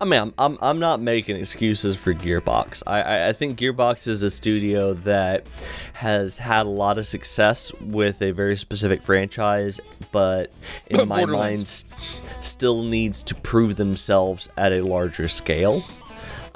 [0.05, 2.82] I mean, I'm, I'm, I'm not making excuses for Gearbox.
[2.86, 5.46] I, I, I think Gearbox is a studio that
[5.94, 9.80] has had a lot of success with a very specific franchise,
[10.12, 10.52] but
[10.88, 11.86] in my mind, Borderlands.
[12.20, 15.82] s- still needs to prove themselves at a larger scale.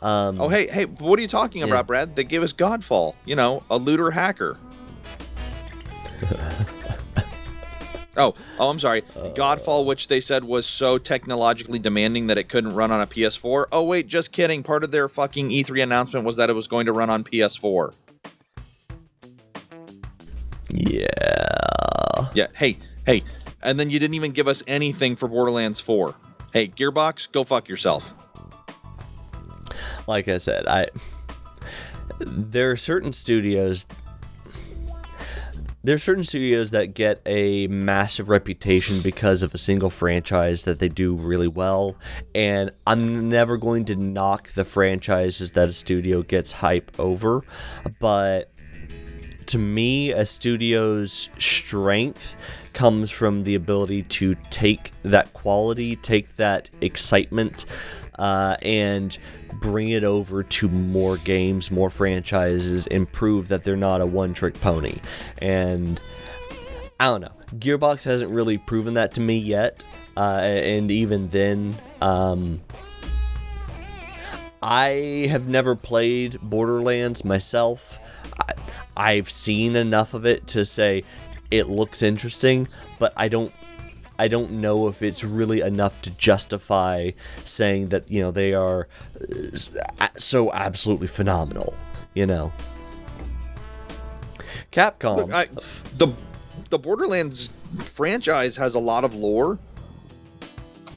[0.01, 1.68] Um, Oh, hey, hey, what are you talking Yeah.
[1.68, 2.14] about, Brad?
[2.16, 3.14] They gave us Godfall.
[3.24, 4.59] You know, a looter hacker.
[8.19, 9.05] Oh, oh, I'm sorry.
[9.16, 13.07] Uh, Godfall, which they said was so technologically demanding that it couldn't run on a
[13.07, 13.66] PS4.
[13.71, 14.62] Oh wait, just kidding.
[14.62, 17.95] Part of their fucking E3 announcement was that it was going to run on PS4.
[20.71, 22.29] Yeah.
[22.35, 22.49] Yeah.
[22.55, 23.23] Hey, hey.
[23.62, 26.14] And then you didn't even give us anything for Borderlands 4.
[26.53, 28.11] Hey, Gearbox, go fuck yourself.
[30.07, 30.89] Like I said, I
[32.21, 33.87] there are certain studios
[35.85, 40.81] there are certain studios that get a massive reputation because of a single franchise that
[40.81, 41.97] they do really well
[42.35, 47.43] and i'm never going to knock the franchises that a studio gets hype over
[48.01, 48.51] but
[49.47, 52.37] to me a studio's strength
[52.72, 57.64] comes from the ability to take that quality take that excitement
[58.19, 59.16] uh, and
[59.55, 64.35] bring it over to more games, more franchises, and prove that they're not a one
[64.35, 64.99] trick pony.
[65.39, 66.01] And
[67.01, 67.33] I don't know.
[67.55, 69.85] Gearbox hasn't really proven that to me yet.
[70.16, 72.61] Uh, and even then, um,
[74.61, 77.99] I have never played Borderlands myself.
[78.41, 78.55] I,
[78.97, 81.05] I've seen enough of it to say
[81.51, 82.66] it looks interesting,
[82.99, 83.53] but I don't
[84.19, 87.12] I don't know if it's really enough to justify
[87.45, 88.89] saying that you know they are
[90.01, 91.75] uh, so absolutely phenomenal.
[92.14, 92.53] You know,
[94.73, 95.16] Capcom.
[95.16, 95.49] Look, I,
[95.97, 96.09] the
[96.71, 97.51] the Borderlands
[97.95, 99.59] franchise has a lot of lore,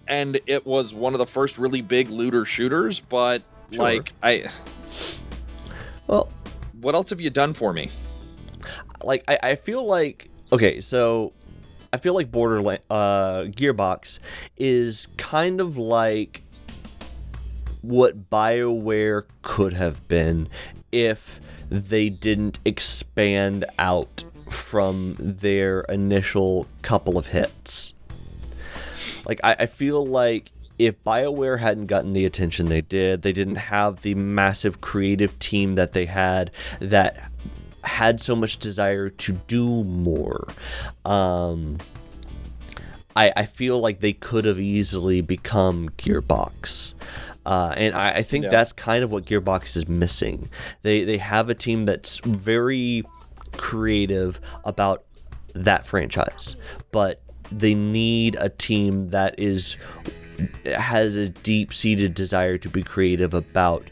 [0.08, 3.00] and it was one of the first really big looter shooters.
[3.00, 3.84] But Sure.
[3.84, 4.52] like, I
[6.08, 6.28] well,
[6.82, 7.90] what else have you done for me?
[9.04, 11.34] like I, I feel like okay, so
[11.94, 14.20] I feel like Borderland uh, Gearbox
[14.58, 16.44] is kind of like
[17.82, 20.48] what BioWare could have been
[20.92, 21.39] if
[21.70, 27.94] they didn't expand out from their initial couple of hits.
[29.26, 33.56] Like I, I feel like if BioWare hadn't gotten the attention they did, they didn't
[33.56, 37.32] have the massive creative team that they had that
[37.84, 40.48] had so much desire to do more.
[41.06, 41.78] Um,
[43.16, 46.94] I, I feel like they could have easily become Gearbox.
[47.46, 48.52] Uh, and I, I think Yeah.
[48.52, 50.50] that's kind of what Gearbox is missing.
[50.84, 53.04] They they have a team that's very
[53.58, 55.04] creative about
[55.56, 56.56] that franchise,
[56.92, 57.22] but
[57.52, 59.76] they need a team that is
[60.66, 63.84] has a deep seated desire to be creative about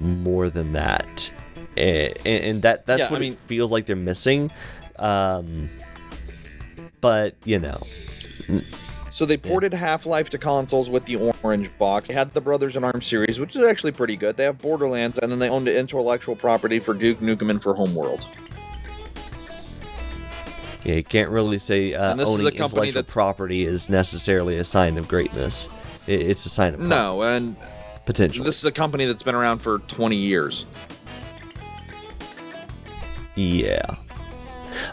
[0.00, 1.30] more than that.
[1.76, 4.50] And, and that that's Yeah, what I mean- it feels like they're missing.
[4.98, 5.68] Um,
[7.00, 7.82] but you know,
[9.12, 12.08] So they ported Half-Life to consoles with the Orange Box.
[12.08, 14.36] They had the Brothers in Arms series, which is actually pretty good.
[14.36, 17.74] They have Borderlands, and then they owned the intellectual property for Duke Nukem and for
[17.74, 18.24] Homeworld.
[20.84, 24.58] yeah, you can't really say uh, And this is owning intellectual that's- property is necessarily
[24.58, 25.68] a sign of greatness.
[26.06, 27.56] It's a sign of No, and
[28.04, 28.44] potential.
[28.44, 30.66] this is a company that's been around for 20 years.
[33.36, 33.82] Yeah.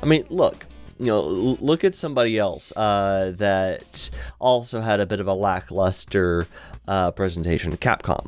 [0.01, 0.65] I mean, look,
[0.99, 6.47] you know, look at somebody else uh, that also had a bit of a lackluster
[6.87, 7.75] uh, presentation.
[7.77, 8.27] Capcom.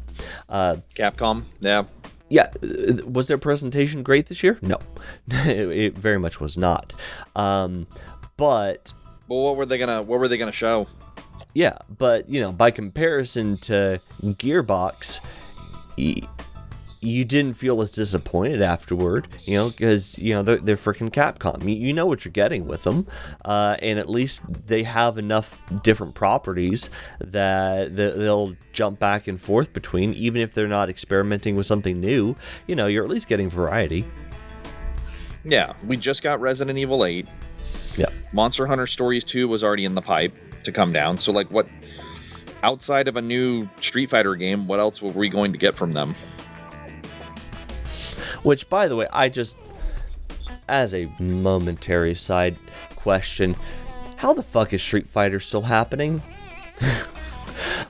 [0.49, 1.83] Uh, Capcom, yeah.
[2.29, 4.57] yeah, uh, was their presentation great this year?
[4.61, 4.77] No,
[5.27, 6.93] it, it very much was not.
[7.35, 7.85] Um,
[8.37, 8.91] but
[9.27, 10.87] Well, what were they gonna What were they gonna show?
[11.53, 15.19] yeah, but you know, by comparison to Gearbox,
[17.03, 21.63] you didn't feel as disappointed afterward, you know, because you know they're, they're freaking Capcom.
[21.63, 23.07] You, you know what you're getting with them,
[23.45, 26.89] uh, and at least they have enough different properties
[27.19, 31.99] that th- they'll jump back and forth between, even if they're not experimenting with something
[31.99, 32.35] new.
[32.67, 34.05] You know, you're at least getting variety.
[35.43, 37.27] Yeah, we just got Resident Evil 8.
[37.97, 38.07] Yeah.
[38.31, 40.33] Monster Hunter Stories 2 was already in the pipe
[40.63, 41.17] to come down.
[41.17, 41.67] So, like, what
[42.63, 45.91] outside of a new Street Fighter game, what else were we going to get from
[45.91, 46.15] them?
[48.43, 49.57] Which, by the way, I just,
[50.67, 52.57] as a momentary side
[52.95, 53.55] question,
[54.17, 56.21] how the fuck is Street Fighter still happening?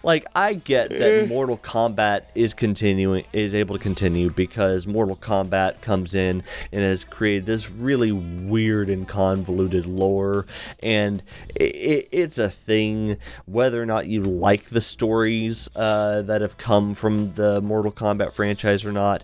[0.04, 1.00] like, I get Eh.
[1.00, 6.82] that Mortal Kombat is continuing, is able to continue because Mortal Kombat comes in and
[6.84, 10.46] has created this really weird and convoluted lore,
[10.82, 11.24] and
[11.60, 16.58] i i it's a thing whether or not you like the stories uh, that have
[16.58, 19.24] come from the Mortal Kombat franchise or not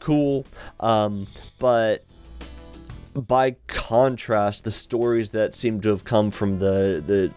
[0.00, 0.46] cool.
[0.80, 1.26] Um,
[1.58, 2.04] but
[3.14, 7.32] by contrast, the stories that seem to have come from the the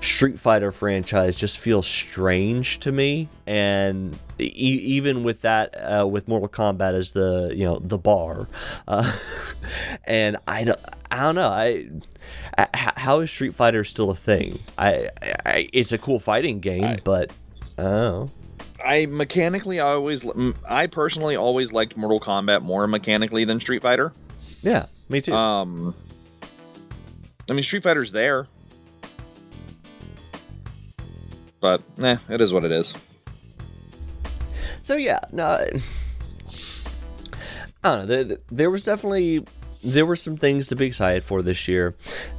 [0.00, 3.28] Street Fighter franchise just feel strange to me.
[3.46, 8.48] And e- even with that, uh, with Mortal Kombat as the you know the bar,
[8.86, 9.16] uh,
[10.04, 11.48] and I don't, I don't know.
[11.48, 11.88] I,
[12.58, 14.60] I how is Street Fighter still a thing?
[14.76, 15.08] I,
[15.46, 17.30] I it's a cool fighting game, I, but
[17.78, 18.30] oh.
[18.84, 20.24] I mechanically I always
[20.68, 24.12] I personally always liked Mortal Kombat more mechanically than Street Fighter.
[24.60, 25.32] Yeah, me too.
[25.32, 25.94] Um,
[27.48, 28.46] I mean, Street Fighter's there,
[31.60, 32.94] but eh, it is what it is.
[34.82, 35.64] So yeah, no,
[37.82, 38.24] I don't know.
[38.24, 39.44] There, there was definitely
[39.82, 41.94] there were some things to be excited for this year.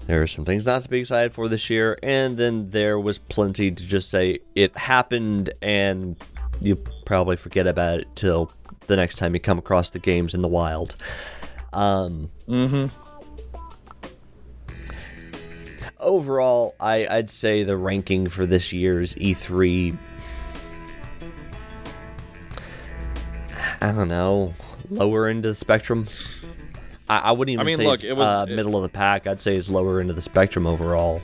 [0.08, 3.20] There were some things not to be excited for this year, and then there was
[3.20, 6.16] plenty to just say it happened, and
[6.62, 8.52] you probably forget about it till
[8.88, 10.96] the next time you come across the games in the wild.
[11.76, 12.88] Um, mm-hmm.
[16.00, 19.98] Overall, I, I'd say the ranking for this year's E3.
[23.82, 24.54] I don't know,
[24.90, 26.08] lower into the spectrum.
[27.10, 29.28] I, I wouldn't even I mean, say look, it was uh, middle of the pack.
[29.28, 31.22] I'd say it's lower into the spectrum overall.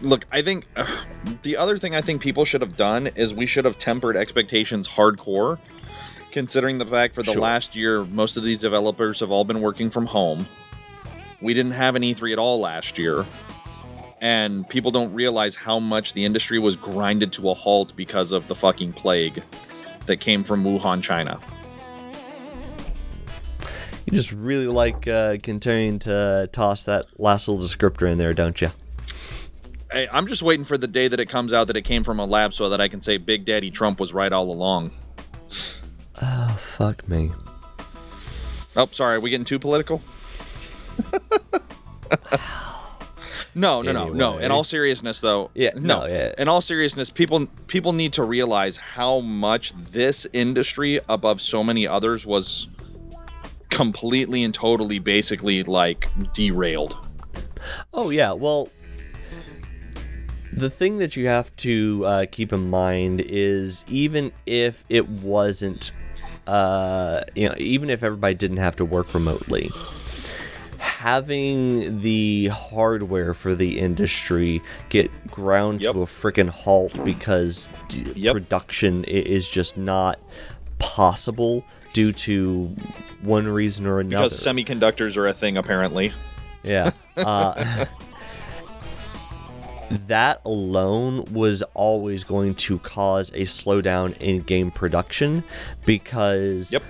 [0.00, 1.04] Look, I think uh,
[1.42, 4.88] the other thing I think people should have done is we should have tempered expectations
[4.88, 5.58] hardcore
[6.32, 7.42] considering the fact for the sure.
[7.42, 10.46] last year, most of these developers have all been working from home.
[11.40, 13.24] We didn't have an E3 at all last year.
[14.20, 18.46] And people don't realize how much the industry was grinded to a halt because of
[18.48, 19.42] the fucking plague
[20.06, 21.40] that came from Wuhan, China.
[24.06, 28.60] You just really like uh, continuing to toss that last little descriptor in there, don't
[28.60, 28.70] you?
[29.90, 32.18] Hey, I'm just waiting for the day that it comes out that it came from
[32.18, 34.92] a lab so that I can say Big Daddy Trump was right all along.
[36.20, 37.32] Oh, fuck me.
[38.76, 39.16] Oh, sorry.
[39.16, 40.02] Are we getting too political?
[43.54, 43.92] no, no, anyway.
[43.92, 44.38] no, no.
[44.38, 45.50] In all seriousness, though.
[45.54, 45.70] Yeah.
[45.74, 46.00] No.
[46.00, 46.06] no.
[46.06, 46.34] Yeah.
[46.38, 51.86] In all seriousness, people people need to realize how much this industry, above so many
[51.86, 52.66] others, was
[53.70, 57.08] completely and totally, basically, like derailed.
[57.92, 58.32] Oh yeah.
[58.32, 58.68] Well,
[60.52, 65.92] the thing that you have to uh, keep in mind is even if it wasn't
[66.46, 69.70] uh, you know, even if everybody didn't have to work remotely,
[70.78, 75.94] having the hardware for the industry get ground yep.
[75.94, 77.68] to a freaking halt because
[78.14, 78.34] yep.
[78.34, 80.20] production is just not
[80.78, 82.74] possible due to
[83.20, 84.28] one reason or another.
[84.28, 86.12] Because semiconductors are a thing, apparently.
[86.62, 86.92] Yeah.
[87.14, 87.84] Uh,
[90.08, 95.44] that alone was always going to cause a slowdown in game production
[95.84, 96.82] because yep.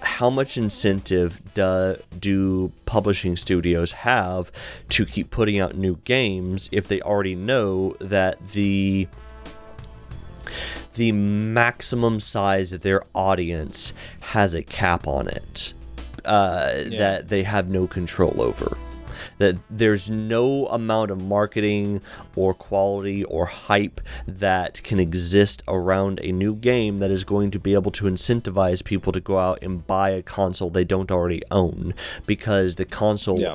[0.00, 4.50] how much incentive do, do publishing studios have
[4.88, 9.08] to keep putting out new games if they already know that the
[10.94, 15.74] the maximum size of their audience has a cap on it
[16.24, 16.98] uh, yeah.
[16.98, 18.78] that they have no control over
[19.38, 22.00] that there's no amount of marketing
[22.34, 27.58] or quality or hype that can exist around a new game that is going to
[27.58, 31.42] be able to incentivize people to go out and buy a console they don't already
[31.50, 31.94] own
[32.26, 33.54] because the console yeah.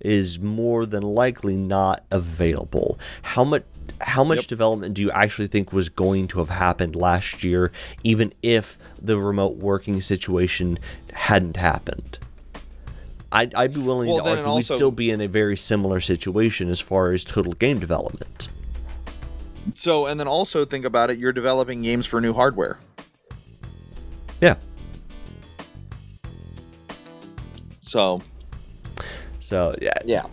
[0.00, 2.98] is more than likely not available.
[3.22, 3.64] How much
[4.00, 4.46] how much yep.
[4.46, 7.70] development do you actually think was going to have happened last year
[8.02, 10.78] even if the remote working situation
[11.12, 12.18] hadn't happened?
[13.32, 16.00] I'd, I'd be willing well, to argue also, we'd still be in a very similar
[16.00, 18.48] situation as far as total game development.
[19.74, 22.78] So, and then also think about it, you're developing games for new hardware.
[24.40, 24.56] Yeah.
[27.82, 28.20] So.
[29.40, 29.92] So, yeah.
[30.04, 30.26] Yeah.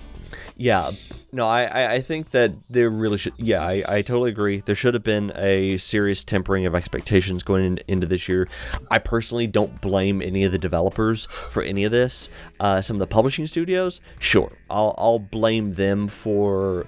[0.57, 0.91] Yeah,
[1.31, 3.33] no, I, I think that there really should.
[3.37, 4.61] Yeah, I, I totally agree.
[4.65, 8.47] There should have been a serious tempering of expectations going in, into this year.
[8.89, 12.29] I personally don't blame any of the developers for any of this.
[12.59, 16.87] Uh, some of the publishing studios, sure, I'll I'll blame them for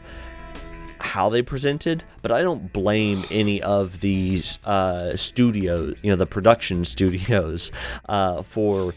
[1.02, 6.26] how they presented, but I don't blame any of these uh, studios, you know, the
[6.26, 7.72] production studios,
[8.08, 8.94] uh, for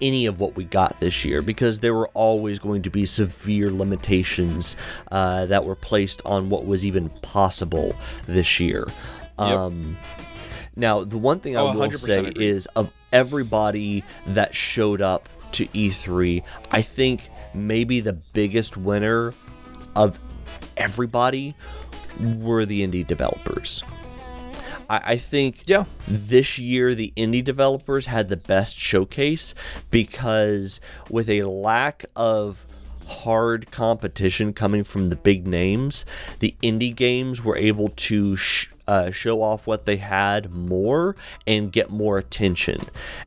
[0.00, 3.70] any of what we got this year because there were always going to be severe
[3.70, 4.76] limitations
[5.10, 7.94] uh, that were placed on what was even possible
[8.26, 8.86] this year.
[9.38, 9.48] Yep.
[9.48, 9.96] Um,
[10.76, 12.46] now, the one thing I oh, will say agree.
[12.46, 19.34] is of everybody that showed up to E3, I think maybe the biggest winner
[19.96, 20.18] of
[20.76, 21.56] everybody
[22.20, 23.82] were the indie developers.
[24.88, 25.84] I, I think Yeah.
[26.06, 29.54] this year the indie developers had the best showcase
[29.90, 30.80] because
[31.10, 32.64] with a lack of
[33.06, 36.04] hard competition coming from the big names,
[36.40, 41.14] the indie games were able to sh- uh, show off what they had more
[41.46, 42.80] and get more attention.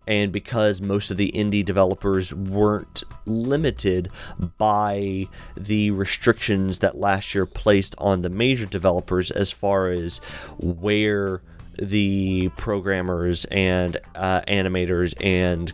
[0.08, 4.10] And because most of the indie developers weren't limited
[4.58, 10.18] by the restrictions that last year placed on the major developers as far as
[10.60, 11.42] where
[11.78, 15.72] the programmers and uh, animators and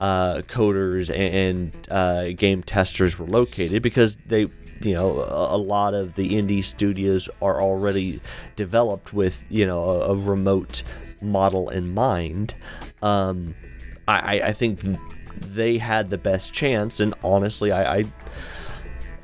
[0.00, 4.46] uh, coders and uh, game testers were located because they
[4.80, 8.20] you know a, lot of the indie studios are already
[8.56, 10.82] developed with you know a, a remote
[11.20, 12.54] model in mind
[13.02, 13.54] um,
[14.08, 14.80] I, I- I think
[15.36, 18.04] they had the best chance and honestly I, I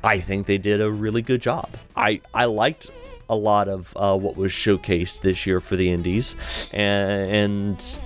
[0.03, 1.71] I think they did a really good job.
[1.95, 2.89] I, I liked
[3.29, 6.35] a lot of uh, what was showcased this year for the Indies,
[6.71, 7.99] and, and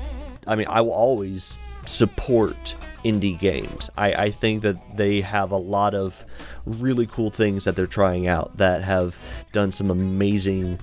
[0.47, 3.89] I mean, I will always support indie games.
[3.97, 6.23] I, I think that they have a lot of
[6.65, 9.17] really cool things that they're trying out that have
[9.51, 10.79] done some amazing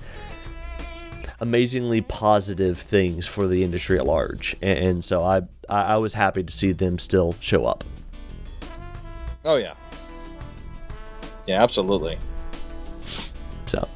[1.41, 6.43] amazingly positive things for the industry at large and, so I, I I was happy
[6.43, 7.85] to see them still show up
[9.45, 9.73] Oh yeah.
[11.47, 12.17] Yeah, absolutely.
[13.65, 13.87] So,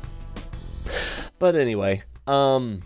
[1.39, 2.82] but anyway, um,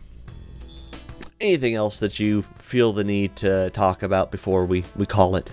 [1.39, 5.49] anything else that you feel the need to talk about before we we call it?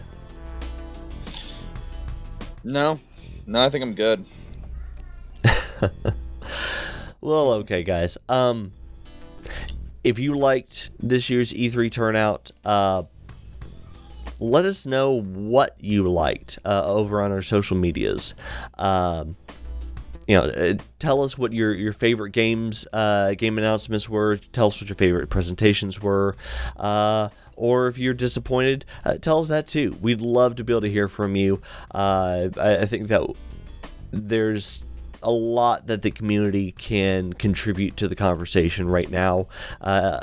[2.62, 2.98] No,
[3.46, 4.24] no, I think I'm good.
[7.24, 8.18] Well, okay, guys.
[8.28, 8.74] Um,
[10.02, 13.04] if you liked this year's E3 turnout, uh,
[14.38, 18.34] let us know what you liked uh, over on our social medias.
[18.76, 19.36] Um,
[20.26, 24.36] you know, uh, tell us what your your favorite games, uh, game announcements were.
[24.36, 26.36] Tell us what your favorite presentations were.
[26.76, 29.96] Uh, or if you're disappointed, uh, tell us that too.
[30.00, 31.60] We'd love to be able to hear from you.
[31.94, 33.22] Uh, I, I think that
[34.10, 34.84] there's
[35.22, 39.48] a lot that the community can contribute to the conversation right now
[39.80, 40.20] uh,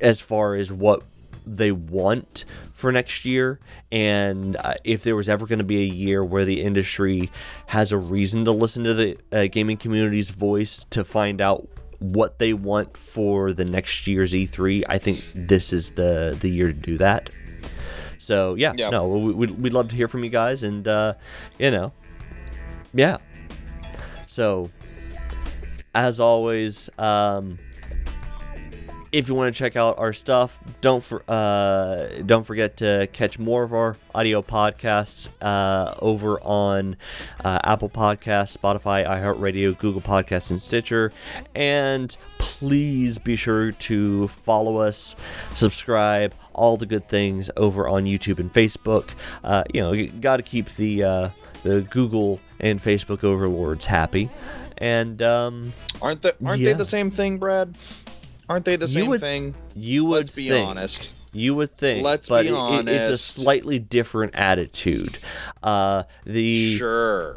[0.00, 1.02] as far as what
[1.46, 2.44] they want
[2.74, 3.60] for next year.
[3.92, 7.30] And uh, if there was ever going to be a year where the industry
[7.66, 11.68] has a reason to listen to the uh, gaming community's voice to find out
[11.98, 16.66] what they want for the next year's E3 I think this is the the year
[16.66, 17.30] to do that.
[18.18, 18.90] So yeah, Yeah.
[18.90, 21.14] no we, we'd, we'd love to hear from you guys and uh,
[21.58, 21.92] you know
[22.92, 23.16] yeah.
[24.26, 24.70] So,
[25.94, 27.58] as always, um,
[29.16, 33.38] if you want to check out our stuff, don't for, uh, don't forget to catch
[33.38, 36.96] more of our audio podcasts uh, over on
[37.42, 41.12] uh, Apple Podcasts, Spotify, iHeartRadio, Google Podcasts, and Stitcher.
[41.54, 45.16] And please be sure to follow us,
[45.54, 49.10] subscribe, all the good things over on YouTube and Facebook.
[49.42, 51.28] Uh, you know, you got to keep the uh,
[51.62, 54.28] the Google and Facebook overlords happy.
[54.78, 56.32] And um, Aren't they?
[56.44, 56.72] Aren't Yeah.
[56.72, 57.74] they the same thing, Brad?
[58.48, 59.54] Aren't they the You same would thing?
[59.74, 61.12] you would Let's be think, honest.
[61.32, 65.18] You would think, Let's but be it- it- it's a slightly different attitude.
[65.62, 67.36] Uh, the Sure.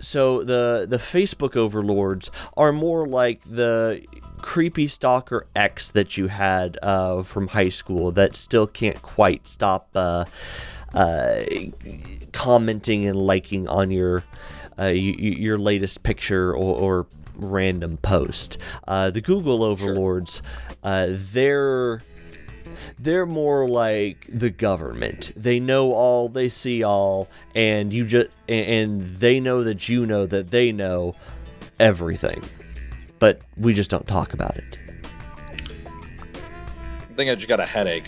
[0.00, 4.02] so the the Facebook overlords are more like the
[4.42, 9.88] creepy stalker X that you had uh, from high school that still can't quite stop
[9.94, 10.24] uh,
[10.94, 11.42] uh,
[12.32, 14.24] commenting and liking on your
[14.78, 17.06] uh, your latest picture or, or
[17.38, 18.58] random post.
[18.86, 20.42] Uh, the Google overlords,
[20.82, 22.02] uh, they're
[22.98, 25.32] they're more like the government.
[25.36, 30.26] They know all, they see all, and you just and they know that you know
[30.26, 31.14] that they know
[31.78, 32.42] everything.
[33.18, 34.78] But we just don't talk about it.
[37.10, 38.04] I think I just got a headache.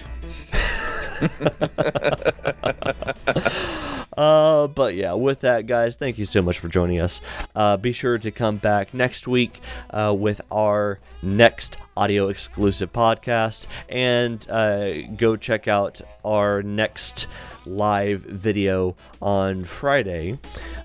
[4.21, 7.23] Uh, but yeah, with that, guys, thank you so much for joining us.
[7.57, 13.67] Uh, be sure to come back next week uh, with our next audio exclusive podcast
[13.89, 17.29] and uh, go check out our next
[17.65, 20.39] live video on Friday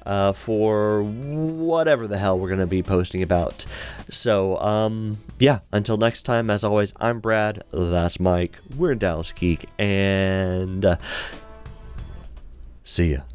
[0.06, 3.66] uh, for whatever the hell we're going to be posting about.
[4.10, 9.66] So, um, yeah, until next time, as always, I'm Brad, that's Mike, we're Dallas Geek,
[9.78, 10.98] and.
[12.86, 13.26] See ya.